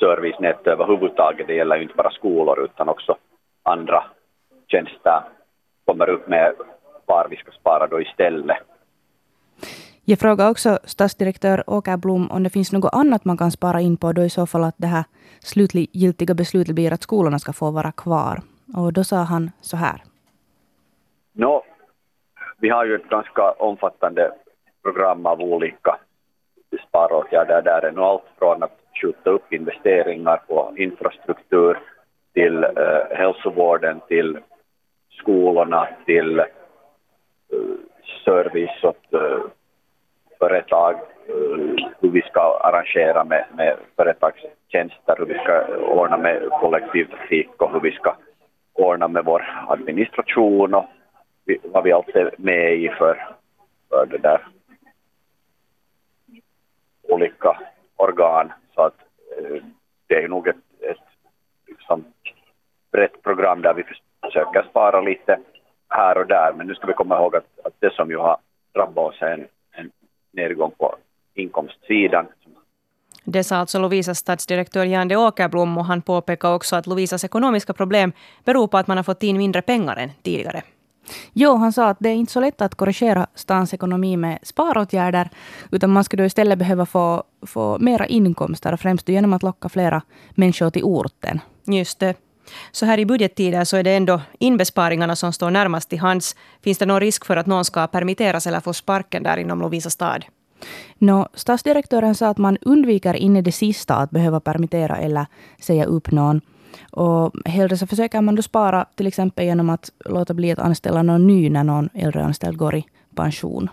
servicenät 0.00 0.66
överhuvudtaget, 0.66 1.46
det 1.46 1.54
gäller 1.54 1.76
ju 1.76 1.82
inte 1.82 1.94
bara 1.94 2.10
skolor 2.10 2.64
utan 2.64 2.88
också 2.88 3.16
andra 3.62 4.04
tjänster, 4.66 5.22
kommer 5.84 6.08
upp 6.08 6.28
med 6.28 6.54
var 7.06 7.26
vi 7.30 7.36
ska 7.36 7.50
spara 7.50 7.86
då 7.86 8.00
istället. 8.00 8.56
Jag 10.04 10.18
frågar 10.18 10.50
också 10.50 10.78
stadsdirektör 10.84 11.64
Åke 11.66 11.96
Blom 11.96 12.30
om 12.30 12.42
det 12.42 12.50
finns 12.50 12.72
något 12.72 12.94
annat 12.94 13.24
man 13.24 13.36
kan 13.36 13.50
spara 13.50 13.80
in 13.80 13.96
på 13.96 14.12
då 14.12 14.22
i 14.22 14.30
så 14.30 14.46
fall 14.46 14.64
att 14.64 14.78
det 14.78 14.86
här 14.86 15.04
slutgiltiga 15.40 16.34
beslutet 16.34 16.74
blir 16.74 16.92
att 16.92 17.02
skolorna 17.02 17.38
ska 17.38 17.52
få 17.52 17.70
vara 17.70 17.92
kvar. 17.92 18.40
Och 18.76 18.92
då 18.92 19.04
sa 19.04 19.16
han 19.16 19.50
så 19.60 19.76
här. 19.76 20.02
No, 21.32 21.62
vi 22.60 22.68
har 22.68 22.84
ju 22.84 22.94
ett 22.94 23.08
ganska 23.08 23.50
omfattande 23.50 24.32
program 24.82 25.26
av 25.26 25.40
olika 25.40 25.98
sparåtgärder 26.88 27.62
där. 27.62 27.82
Är 27.82 28.10
allt 28.10 28.22
från 28.38 28.62
att 28.62 28.78
skjuta 29.02 29.30
upp 29.30 29.52
investeringar 29.52 30.40
på 30.48 30.72
infrastruktur 30.76 31.78
till 32.34 32.64
eh, 32.64 33.16
hälsovården 33.16 34.00
till 34.08 34.38
skolorna 35.10 35.88
till 36.06 36.38
eh, 36.38 36.46
service 38.24 38.84
åt 38.84 39.12
eh, 39.12 39.40
företag, 40.38 40.94
eh, 40.94 41.88
hur 42.00 42.10
vi 42.10 42.22
ska 42.22 42.60
arrangera 42.62 43.24
med, 43.24 43.44
med 43.56 43.76
företagstjänster, 43.96 45.14
hur 45.18 45.26
vi 45.26 45.34
ska 45.34 45.76
ordna 45.76 46.16
med 46.16 46.48
kollektivtrafik 46.50 47.62
och 47.62 47.72
hur 47.72 47.80
vi 47.80 47.92
ska 47.92 48.14
ordna 48.72 49.08
med 49.08 49.24
vår 49.24 49.44
administration 49.68 50.74
och 50.74 50.84
vad 51.62 51.84
vi 51.84 51.92
alltid 51.92 52.16
är 52.16 52.34
med 52.38 52.76
i 52.76 52.88
för, 52.88 53.28
för 53.88 54.06
det 54.06 54.18
där 54.18 54.48
olika 57.08 57.58
organ. 57.96 58.52
Så 58.74 58.80
att 58.82 58.94
eh, 59.38 59.62
det 60.06 60.14
är 60.14 60.28
nog 60.28 60.48
ett, 60.48 60.56
ett 60.80 60.96
liksom, 61.66 62.04
brett 62.92 63.22
program 63.22 63.62
där 63.62 63.74
vi 63.74 63.84
försöker 64.22 64.62
spara 64.70 65.00
lite 65.00 65.38
här 65.88 66.18
och 66.18 66.26
där. 66.26 66.52
Men 66.52 66.66
nu 66.66 66.74
ska 66.74 66.86
vi 66.86 66.92
komma 66.92 67.16
ihåg 67.16 67.36
att, 67.36 67.46
att 67.64 67.74
det 67.78 67.92
som 67.92 68.10
ju 68.10 68.16
har 68.16 68.36
drabbat 68.74 69.14
oss 69.14 69.22
är 69.22 69.32
en, 69.32 69.46
en 69.72 69.90
nedgång 70.32 70.70
på 70.78 70.94
inkomstsidan. 71.34 72.26
Det 73.24 73.44
sa 73.44 73.56
alltså 73.56 73.78
Lovisas 73.78 74.18
stadsdirektör 74.18 74.84
Jan 74.84 75.08
de 75.08 75.16
Åkerblom 75.16 75.78
och 75.78 75.84
han 75.84 76.02
påpekar 76.02 76.54
också 76.54 76.76
att 76.76 76.86
Lovisas 76.86 77.24
ekonomiska 77.24 77.72
problem 77.72 78.12
beror 78.44 78.66
på 78.66 78.76
att 78.78 78.86
man 78.86 78.96
har 78.96 79.04
fått 79.04 79.22
in 79.22 79.36
mindre 79.38 79.62
pengar 79.62 79.96
än 79.96 80.10
tidigare. 80.22 80.62
Jo, 81.32 81.56
han 81.56 81.72
sa 81.72 81.88
att 81.88 81.96
det 82.00 82.08
är 82.08 82.14
inte 82.14 82.32
så 82.32 82.40
lätt 82.40 82.60
att 82.60 82.74
korrigera 82.74 83.26
stans 83.34 83.74
ekonomi 83.74 84.16
med 84.16 84.38
sparåtgärder, 84.42 85.30
utan 85.70 85.90
man 85.90 86.04
skulle 86.04 86.26
istället 86.26 86.58
behöva 86.58 86.86
få, 86.86 87.22
få 87.46 87.78
mera 87.80 88.06
inkomster, 88.06 88.76
främst 88.76 89.08
genom 89.08 89.32
att 89.32 89.42
locka 89.42 89.68
flera 89.68 90.02
människor 90.34 90.70
till 90.70 90.84
orten. 90.84 91.40
Just 91.66 91.98
det. 91.98 92.14
Så 92.72 92.86
här 92.86 92.98
i 92.98 93.06
budgettider 93.06 93.64
så 93.64 93.76
är 93.76 93.82
det 93.82 93.96
ändå 93.96 94.20
inbesparingarna 94.38 95.16
som 95.16 95.32
står 95.32 95.50
närmast 95.50 95.88
till 95.88 95.98
hands. 95.98 96.36
Finns 96.62 96.78
det 96.78 96.86
någon 96.86 97.00
risk 97.00 97.24
för 97.24 97.36
att 97.36 97.46
någon 97.46 97.64
ska 97.64 97.86
permitteras 97.86 98.46
eller 98.46 98.60
få 98.60 98.72
sparken 98.72 99.22
där 99.22 99.36
inom 99.36 99.60
Lovisa 99.60 99.90
stad? 99.90 100.24
No, 100.98 101.28
stadsdirektören 101.34 102.14
sa 102.14 102.28
att 102.28 102.38
man 102.38 102.58
undviker 102.60 103.14
in 103.14 103.36
i 103.36 103.42
det 103.42 103.52
sista 103.52 103.96
att 103.96 104.10
behöva 104.10 104.40
permittera 104.40 104.96
eller 104.96 105.26
säga 105.60 105.84
upp 105.84 106.10
någon. 106.10 106.40
Och 106.90 107.32
hellre 107.44 107.76
så 107.76 107.86
försöker 107.86 108.20
man 108.20 108.34
då 108.34 108.42
spara 108.42 108.86
till 108.94 109.06
exempel 109.06 109.44
genom 109.44 109.70
att 109.70 109.90
låta 110.04 110.34
bli 110.34 110.52
att 110.52 110.58
anställa 110.58 111.02
någon 111.02 111.26
ny 111.26 111.50
när 111.50 111.64
någon 111.64 111.88
äldre 111.94 112.24
anställd 112.24 112.56
går 112.56 112.76
i 112.76 112.84
pension. 113.14 113.70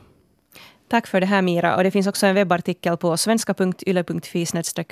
Tack 0.88 1.08
för 1.08 1.22
det 1.22 1.26
här 1.26 1.42
Mira. 1.42 1.76
Och 1.76 1.84
det 1.84 1.92
finns 1.92 2.08
också 2.08 2.28
en 2.28 2.36
webbartikel 2.36 2.98
på 2.98 3.18
svenska.yle.fi 3.18 4.46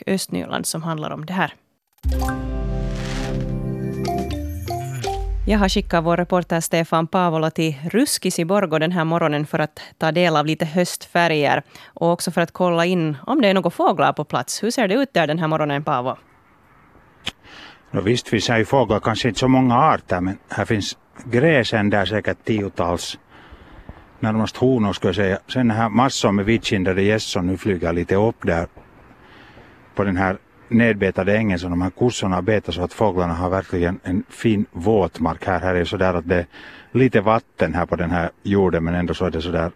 östnyland 0.08 0.66
som 0.66 0.84
handlar 0.84 1.12
om 1.12 1.26
det 1.26 1.34
här. 1.34 1.54
Jag 5.48 5.60
har 5.60 5.70
skickat 5.70 6.04
vår 6.04 6.18
reporter 6.18 6.60
Stefan 6.60 7.08
Paavola 7.08 7.52
till 7.52 7.76
Ruskis 7.92 8.40
i 8.40 8.46
Borgå 8.46 8.80
den 8.80 8.92
här 8.92 9.04
morgonen 9.04 9.46
för 9.46 9.60
att 9.60 9.80
ta 9.98 10.12
del 10.12 10.36
av 10.36 10.46
lite 10.46 10.66
höstfärger 10.66 11.64
och 11.86 12.12
också 12.12 12.32
för 12.32 12.42
att 12.42 12.52
kolla 12.52 12.86
in 12.86 13.18
om 13.28 13.42
det 13.42 13.48
är 13.48 13.54
några 13.54 13.70
fåglar 13.70 14.14
på 14.14 14.24
plats. 14.24 14.64
Hur 14.64 14.72
ser 14.72 14.88
det 14.88 14.94
ut 14.94 15.14
där 15.14 15.28
den 15.28 15.40
här 15.40 15.48
morgonen, 15.48 15.84
Paavo? 15.84 16.18
Ja, 17.96 18.02
visst 18.02 18.28
finns 18.28 18.50
här 18.50 18.58
ju 18.58 18.66
fåglar, 18.66 19.00
kanske 19.00 19.28
inte 19.28 19.40
så 19.40 19.48
många 19.48 19.76
arter, 19.76 20.22
men 20.22 20.38
här 20.50 20.66
finns 20.66 20.98
gräsen 21.26 21.90
där 21.90 22.06
säkert 22.06 22.46
tiotals. 22.46 23.20
Närmast 24.20 24.58
honor 24.58 24.94
skulle 24.94 25.10
jag 25.10 25.16
säga. 25.16 25.40
Sen 25.54 25.72
här 25.72 25.90
massor 25.90 26.32
med 26.32 26.46
vitkindade 26.46 27.02
gäss 27.02 27.24
som 27.24 27.48
nu 27.48 27.58
flyger 27.58 27.94
lite 27.94 28.16
upp 28.16 28.36
där 28.42 28.68
på 29.96 30.04
den 30.04 30.18
här 30.18 30.38
nedbetade 30.68 31.38
ängen 31.38 31.60
som 31.60 31.70
de 31.70 31.82
här 31.82 31.90
kossorna 31.90 32.42
betar 32.42 32.74
så 32.74 32.84
att 32.84 32.94
fåglarna 32.94 33.34
har 33.34 33.50
verkligen 33.50 34.00
en 34.04 34.24
fin 34.30 34.66
våtmark 34.72 35.46
här. 35.46 35.60
Här 35.60 35.76
är 35.76 35.86
så 35.86 35.98
där 35.98 36.14
att 36.14 36.30
det 36.30 36.36
är 36.36 36.48
lite 36.92 37.22
vatten 37.22 37.74
här 37.74 37.86
på 37.86 37.96
den 37.96 38.12
här 38.12 38.30
jorden 38.44 38.84
men 38.84 38.96
ändå 38.96 39.14
så 39.14 39.26
är 39.26 39.32
det 39.32 39.42
så 39.42 39.52
där 39.52 39.72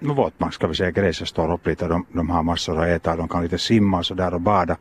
våtmark 0.00 0.54
ska 0.54 0.66
vi 0.66 0.74
säga. 0.74 0.90
Gräset 0.90 1.28
står 1.28 1.52
upp 1.52 1.66
lite 1.66 1.86
de, 1.88 2.06
de 2.12 2.30
har 2.30 2.42
massor 2.42 2.82
att 2.82 2.88
äta. 2.88 3.16
De 3.16 3.28
kan 3.28 3.42
lite 3.42 3.58
simma 3.58 4.02
så 4.02 4.14
där 4.14 4.34
och 4.34 4.40
bada. 4.40 4.76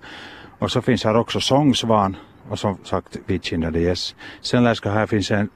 Och 0.60 0.72
så 0.72 0.82
finns 0.82 1.04
här 1.04 1.16
också 1.16 1.40
sångsvan 1.40 2.18
och 2.50 2.60
som 2.60 2.78
sagt 2.84 3.18
vitkindade 3.26 3.80
gäss. 3.80 4.16
Sen 4.42 4.64
läska 4.64 4.92
här 4.92 5.06
finns 5.06 5.32
en 5.32 5.50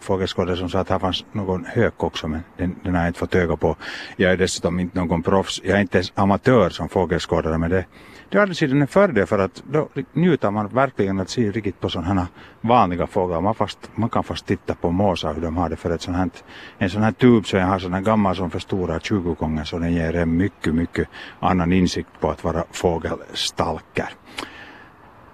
fågelskådare 0.00 0.56
som 0.56 0.68
sa 0.68 0.78
att 0.78 0.88
här 0.88 0.98
fanns 0.98 1.24
någon 1.32 1.64
hök 1.64 2.02
också 2.02 2.28
men 2.28 2.42
den, 2.56 2.76
den 2.82 2.94
har 2.94 3.00
jag 3.00 3.08
inte 3.08 3.18
fått 3.18 3.34
öga 3.34 3.56
på. 3.56 3.76
Jag 4.16 4.32
är 4.32 4.36
dessutom 4.36 4.80
inte 4.80 4.98
någon 4.98 5.22
proffs, 5.22 5.60
jag 5.64 5.76
är 5.76 5.80
inte 5.80 5.98
ens 5.98 6.12
amatör 6.14 6.70
som 6.70 6.88
fågelskådare 6.88 7.58
men 7.58 7.70
det, 7.70 7.84
det 8.28 8.38
är 8.38 8.42
andra 8.42 8.54
sidan 8.54 8.82
en 8.82 8.88
fördel 8.88 9.26
för 9.26 9.38
att 9.38 9.62
då 9.72 9.88
njuter 10.12 10.50
man 10.50 10.68
verkligen 10.68 11.20
att 11.20 11.30
se 11.30 11.50
riktigt 11.50 11.80
på 11.80 11.88
sådana 11.88 12.14
här 12.14 12.26
vanliga 12.60 13.06
fåglar. 13.06 13.40
Man, 13.40 13.54
fast, 13.54 13.78
man 13.94 14.08
kan 14.08 14.24
fast 14.24 14.46
titta 14.46 14.74
på 14.74 14.90
måsar 14.90 15.34
hur 15.34 15.42
de 15.42 15.56
har 15.56 15.68
det 15.68 15.76
för 15.76 15.90
ett 15.90 16.02
sånt 16.02 16.16
här, 16.16 16.30
en 16.78 16.90
sån 16.90 17.02
här 17.02 17.12
tub 17.12 17.46
så 17.46 17.56
jag 17.56 17.66
har 17.66 17.78
sån 17.78 17.92
här 17.92 18.00
gammal 18.00 18.36
som 18.36 18.50
förstorar 18.50 18.98
20 18.98 19.34
gånger 19.34 19.64
så 19.64 19.78
den 19.78 19.92
ger 19.92 20.16
en 20.16 20.36
mycket, 20.36 20.74
mycket 20.74 21.08
annan 21.40 21.72
insikt 21.72 22.08
på 22.20 22.30
att 22.30 22.44
vara 22.44 22.64
fågelstalker. 22.70 24.08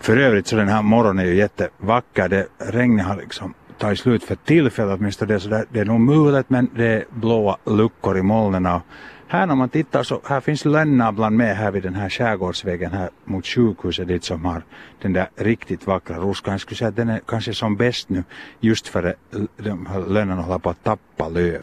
För 0.01 0.17
övrigt 0.17 0.47
så 0.47 0.57
den 0.57 0.69
här 0.69 0.83
morgonen 0.83 1.27
är 1.27 1.29
ju 1.29 1.35
jättevacker. 1.35 2.29
Det 2.29 2.47
regnet 2.59 3.07
har 3.07 3.17
liksom 3.17 3.55
tagit 3.79 3.99
slut 3.99 4.25
för 4.25 4.35
tillfället 4.35 4.99
åtminstone. 4.99 5.39
Det 5.39 5.57
är, 5.57 5.65
det 5.71 5.81
är 5.81 5.85
nog 5.85 6.01
mulet 6.01 6.51
men 6.51 6.71
det 6.77 6.87
är 6.87 7.05
blåa 7.11 7.57
luckor 7.65 8.19
i 8.19 8.23
molnen. 8.23 8.81
Här 9.29 9.47
när 9.47 9.55
man 9.55 9.69
tittar 9.69 10.03
så 10.03 10.21
här 10.25 10.41
finns 10.41 10.65
lönnablan 10.65 11.37
med 11.37 11.57
här 11.57 11.71
vid 11.71 11.83
den 11.83 11.95
här 11.95 12.09
skärgårdsvägen 12.09 12.93
här 12.93 13.11
mot 13.25 13.47
sjukhuset 13.47 14.09
dit 14.09 14.25
som 14.25 14.45
har 14.45 14.63
den 15.03 15.13
där 15.13 15.29
riktigt 15.37 15.87
vackra 15.87 16.19
ruskan. 16.19 16.53
Jag 16.53 16.61
skulle 16.61 16.77
säga 16.77 16.89
att 16.89 16.97
den 16.97 17.09
är 17.09 17.21
kanske 17.27 17.55
som 17.55 17.77
bäst 17.77 18.09
nu 18.09 18.25
just 18.61 18.89
för 18.89 19.03
att 19.03 19.17
de 19.57 19.87
här 19.87 20.01
lönnarna 20.01 20.43
håller 20.43 20.59
på 20.59 20.71
att 20.71 20.85
tappa 20.85 21.29
löv. 21.29 21.63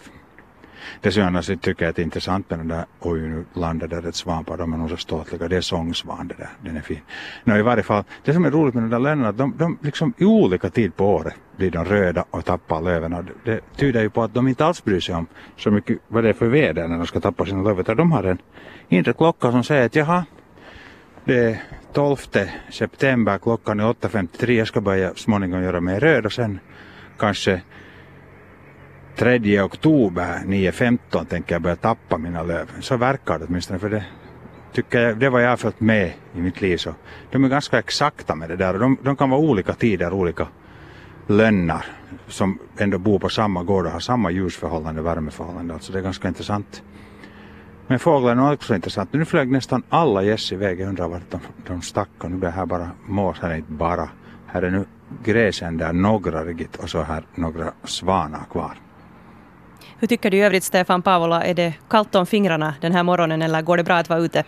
Dessutom 1.01 1.43
som 1.43 1.57
tycker 1.57 1.85
jag 1.85 1.89
att 1.89 1.95
det 1.95 2.01
är 2.01 2.03
intressant 2.03 2.49
med 2.49 2.59
den 2.59 2.67
där, 2.67 2.85
oj 2.99 3.21
nu 3.21 3.45
landade 3.53 4.01
där 4.01 4.09
ett 4.09 4.15
svampar, 4.15 4.57
de 4.57 4.73
är 4.73 4.77
nog 4.77 4.89
så 4.89 4.97
ståtliga, 4.97 5.47
det 5.47 5.57
är 5.57 5.61
sångsvan 5.61 6.27
det 6.27 6.35
där, 6.37 6.49
den 6.61 6.77
är 6.77 6.81
fin. 6.81 7.01
Nå 7.43 7.57
i 7.57 7.61
varje 7.61 7.83
fall, 7.83 8.03
det 8.25 8.33
som 8.33 8.45
är 8.45 8.51
roligt 8.51 8.73
med 8.73 8.83
de 8.83 8.89
där 8.89 8.99
länderna, 8.99 9.31
de, 9.31 9.53
de 9.57 9.77
liksom 9.81 10.13
i 10.17 10.25
olika 10.25 10.69
tid 10.69 10.95
på 10.95 11.05
året 11.05 11.33
blir 11.57 11.71
de 11.71 11.85
röda 11.85 12.25
och 12.29 12.45
tappar 12.45 12.81
löven 12.81 13.13
och 13.13 13.23
det 13.43 13.59
tyder 13.75 14.01
ju 14.01 14.09
på 14.09 14.23
att 14.23 14.33
de 14.33 14.47
inte 14.47 14.65
alls 14.65 14.83
bryr 14.83 14.99
sig 14.99 15.15
om 15.15 15.27
så 15.57 15.71
mycket 15.71 15.97
vad 16.07 16.23
det 16.23 16.29
är 16.29 16.33
för 16.33 16.47
väder 16.47 16.87
när 16.87 16.97
de 16.97 17.07
ska 17.07 17.19
tappa 17.19 17.45
sina 17.45 17.63
löv, 17.63 17.79
utan 17.79 17.97
de 17.97 18.11
har 18.11 18.23
en 18.23 18.37
inre 18.89 19.13
klocka 19.13 19.51
som 19.51 19.63
säger 19.63 19.85
att 19.85 19.95
jaha, 19.95 20.25
det 21.25 21.39
är 21.39 21.63
12 21.93 22.15
september, 22.69 23.37
klockan 23.37 23.79
är 23.79 23.83
8.53, 23.83 24.51
jag 24.51 24.67
ska 24.67 24.81
börja 24.81 25.15
småningom 25.15 25.63
göra 25.63 25.81
mig 25.81 25.99
röd 25.99 26.25
och 26.25 26.33
sen 26.33 26.59
kanske 27.17 27.61
3 29.17 29.61
oktober 29.61 30.41
9.15 30.45 31.25
tänker 31.25 31.55
jag 31.55 31.61
börja 31.61 31.75
tappa 31.75 32.17
mina 32.17 32.43
löv. 32.43 32.71
Så 32.79 32.97
verkar 32.97 33.39
det 33.39 33.45
åtminstone 33.45 33.79
för 33.79 33.89
det 33.89 34.05
tycker 34.73 35.01
jag, 35.01 35.17
det 35.17 35.29
var 35.29 35.39
jag 35.39 35.49
har 35.49 35.57
följt 35.57 35.79
med 35.79 36.13
i 36.35 36.41
mitt 36.41 36.61
liv 36.61 36.77
så 36.77 36.95
de 37.31 37.43
är 37.43 37.49
ganska 37.49 37.79
exakta 37.79 38.35
med 38.35 38.49
det 38.49 38.55
där 38.55 38.73
och 38.73 38.79
de, 38.79 38.97
de 39.03 39.15
kan 39.15 39.29
vara 39.29 39.41
olika 39.41 39.73
tider, 39.73 40.13
olika 40.13 40.47
lönnar 41.27 41.85
som 42.27 42.59
ändå 42.77 42.97
bor 42.97 43.19
på 43.19 43.29
samma 43.29 43.63
gård 43.63 43.85
och 43.85 43.91
har 43.91 43.99
samma 43.99 44.31
ljusförhållande, 44.31 45.01
värmeförhållande. 45.01 45.73
Alltså 45.73 45.91
det 45.91 45.99
är 45.99 46.03
ganska 46.03 46.27
intressant. 46.27 46.83
Men 47.87 47.99
fåglarna 47.99 48.49
är 48.49 48.53
också 48.53 48.75
intressant. 48.75 49.13
Nu 49.13 49.25
flög 49.25 49.51
nästan 49.51 49.83
alla 49.89 50.23
gäss 50.23 50.51
iväg. 50.51 50.79
Jag 50.79 50.89
undrar 50.89 51.07
vart 51.07 51.31
de, 51.31 51.39
de 51.67 51.81
stack 51.81 52.09
och 52.17 52.31
nu 52.31 52.37
blir 52.37 52.49
här 52.49 52.65
bara 52.65 52.91
mås. 53.05 53.39
Här 53.39 53.49
är 53.49 53.55
inte 53.55 53.71
bara. 53.71 54.09
Här 54.47 54.61
är 54.61 54.71
nu 54.71 54.85
gräsen 55.23 55.77
där 55.77 55.93
några 55.93 56.45
riktigt 56.45 56.75
och 56.75 56.89
så 56.89 57.01
här 57.01 57.23
några 57.35 57.73
svanar 57.83 58.43
kvar. 58.51 58.77
Hur 59.99 60.07
tycker 60.07 60.31
du 60.31 60.37
i 60.37 60.41
övrigt, 60.41 60.63
Stefan 60.63 61.01
Pavola? 61.01 61.43
Är 61.43 61.53
det 61.53 61.73
kallt 61.89 62.15
om 62.15 62.25
fingrarna 62.25 62.75
den 62.81 62.91
här 62.91 63.03
morgonen 63.03 63.41
eller 63.41 63.61
går 63.61 63.77
det 63.77 63.83
bra 63.83 63.95
att 63.95 64.09
vara 64.09 64.19
ute? 64.19 64.43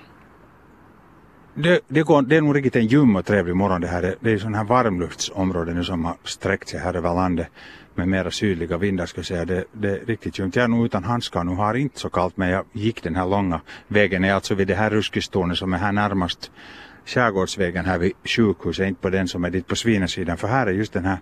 Det, 1.53 1.79
det, 1.87 2.03
går, 2.03 2.21
det 2.21 2.37
är 2.37 2.41
nog 2.41 2.55
riktigt 2.55 2.75
en 2.75 2.87
ljum 2.87 3.15
och 3.15 3.25
trevlig 3.25 3.55
morgon 3.55 3.81
det 3.81 3.87
här. 3.87 4.01
Det, 4.01 4.15
det 4.19 4.31
är 4.31 4.37
sådana 4.37 4.57
här 4.57 4.65
varmluftsområden 4.65 5.75
nu 5.75 5.83
som 5.83 6.05
har 6.05 6.15
sträckt 6.23 6.69
sig 6.69 6.79
här 6.79 6.93
över 6.93 7.13
landet 7.13 7.47
med 7.95 8.07
mera 8.07 8.31
sydliga 8.31 8.77
vindar 8.77 9.05
ska 9.05 9.19
jag 9.19 9.25
säga. 9.25 9.45
Det, 9.45 9.63
det 9.71 9.89
är 9.89 10.05
riktigt 10.05 10.39
ljumt. 10.39 10.55
Jag 10.55 10.63
är 10.63 10.67
nog 10.67 10.85
utan 10.85 11.03
handskar 11.03 11.43
nu, 11.43 11.55
har 11.55 11.73
inte 11.73 11.99
så 11.99 12.09
kallt 12.09 12.37
men 12.37 12.49
jag 12.49 12.65
gick 12.71 13.03
den 13.03 13.15
här 13.15 13.25
långa 13.27 13.61
vägen. 13.87 14.23
Jag 14.23 14.31
är 14.31 14.35
alltså 14.35 14.55
vid 14.55 14.67
det 14.67 14.75
här 14.75 14.89
ruskistornet 14.89 15.57
som 15.57 15.73
är 15.73 15.77
här 15.77 15.91
närmast 15.91 16.51
skärgårdsvägen 17.05 17.85
här 17.85 17.97
vid 17.97 18.13
sjukhuset, 18.23 18.87
inte 18.87 19.01
på 19.01 19.09
den 19.09 19.27
som 19.27 19.45
är 19.45 19.49
dit 19.49 19.67
på 19.67 19.75
svinesidan. 19.75 20.37
För 20.37 20.47
här 20.47 20.67
är 20.67 20.71
just 20.71 20.93
den 20.93 21.05
här 21.05 21.17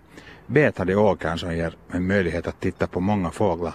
betade 0.46 0.96
åkern 0.96 1.38
som 1.38 1.56
ger 1.56 1.74
en 1.90 2.06
möjlighet 2.06 2.46
att 2.46 2.60
titta 2.60 2.86
på 2.86 3.00
många 3.00 3.30
fåglar. 3.30 3.72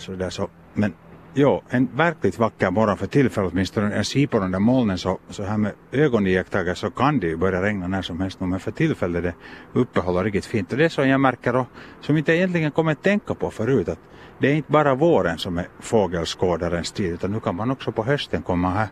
Sådär 0.00 0.30
så, 0.30 0.48
men 0.74 0.94
jo, 1.34 1.62
en 1.68 1.88
verkligt 1.96 2.38
vacker 2.38 2.70
morgon 2.70 2.96
för 2.96 3.06
tillfället 3.06 3.52
åtminstone. 3.52 3.88
När 3.88 3.96
jag 3.96 4.06
ser 4.06 4.26
på 4.26 4.38
de 4.38 4.50
där 4.50 4.58
molnen 4.58 4.98
så, 4.98 5.18
så 5.30 5.42
här 5.42 5.58
med 5.58 5.72
ögoniakttagelse 5.92 6.80
så 6.80 6.90
kan 6.90 7.20
det 7.20 7.26
ju 7.26 7.36
börja 7.36 7.62
regna 7.62 7.88
när 7.88 8.02
som 8.02 8.20
helst 8.20 8.40
men 8.40 8.60
för 8.60 8.70
tillfället 8.70 9.16
är 9.16 9.22
det 9.22 9.34
uppehåller 9.80 10.24
riktigt 10.24 10.46
fint. 10.46 10.72
Och 10.72 10.78
det 10.78 10.84
är 10.84 10.88
så 10.88 11.02
jag 11.02 11.20
märker 11.20 11.56
och 11.56 11.66
som 12.00 12.16
inte 12.16 12.32
egentligen 12.32 12.70
kommer 12.70 12.92
att 12.92 13.02
tänka 13.02 13.34
på 13.34 13.50
förut 13.50 13.88
att 13.88 13.98
det 14.38 14.50
är 14.50 14.54
inte 14.54 14.72
bara 14.72 14.94
våren 14.94 15.38
som 15.38 15.58
är 15.58 15.68
fågelskådarens 15.80 16.92
tid 16.92 17.12
utan 17.12 17.32
nu 17.32 17.40
kan 17.40 17.56
man 17.56 17.70
också 17.70 17.92
på 17.92 18.04
hösten 18.04 18.42
komma 18.42 18.70
här. 18.70 18.88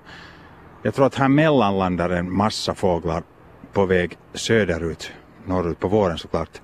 Jag 0.83 0.94
tror 0.94 1.07
att 1.07 1.14
här 1.14 1.29
mellanlandar 1.29 2.11
en 2.11 2.37
massa 2.37 2.75
fåglar 2.75 3.23
på 3.73 3.87
väg 3.87 4.18
söderut, 4.35 5.12
norrut 5.47 5.79
på 5.79 5.88
våren 5.88 6.18
såklart 6.18 6.61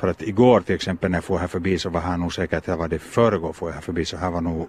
för 0.00 0.08
att 0.08 0.22
igår 0.22 0.60
till 0.60 0.74
exempel 0.74 1.10
när 1.10 1.16
jag 1.16 1.24
får 1.24 1.38
här 1.38 1.46
förbi 1.46 1.78
så 1.78 1.90
var 1.90 2.00
här 2.00 2.16
nog 2.16 2.32
säkert, 2.32 2.66
här 2.66 2.76
var 2.76 2.88
det 2.88 2.98
förrgår 2.98 3.52
får 3.52 3.68
jag 3.68 3.74
här 3.74 3.82
förbi, 3.82 4.04
så 4.04 4.16
här 4.16 4.30
var 4.30 4.40
nog 4.40 4.68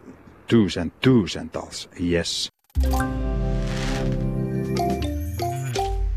tusen, 0.50 0.90
tusentals 0.90 1.90
yes. 1.98 2.50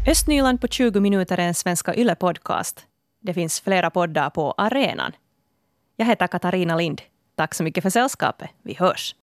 Östnyland 0.07 0.61
på 0.61 0.69
20 0.69 1.01
minuter 1.01 1.39
är 1.39 1.47
en 1.47 1.55
Svenska 1.55 1.95
Yle-podcast. 1.95 2.87
Det 3.21 3.35
finns 3.35 3.61
flera 3.61 3.91
poddar 3.91 4.31
på 4.31 4.55
arenan. 4.57 5.13
Jag 5.97 6.07
heter 6.07 6.27
Katarina 6.27 6.77
Lind. 6.77 7.03
Tack 7.37 7.55
så 7.55 7.63
mycket 7.65 7.83
för 7.83 7.91
sällskapet. 7.91 8.51
Vi 8.63 8.75
hörs. 8.75 9.13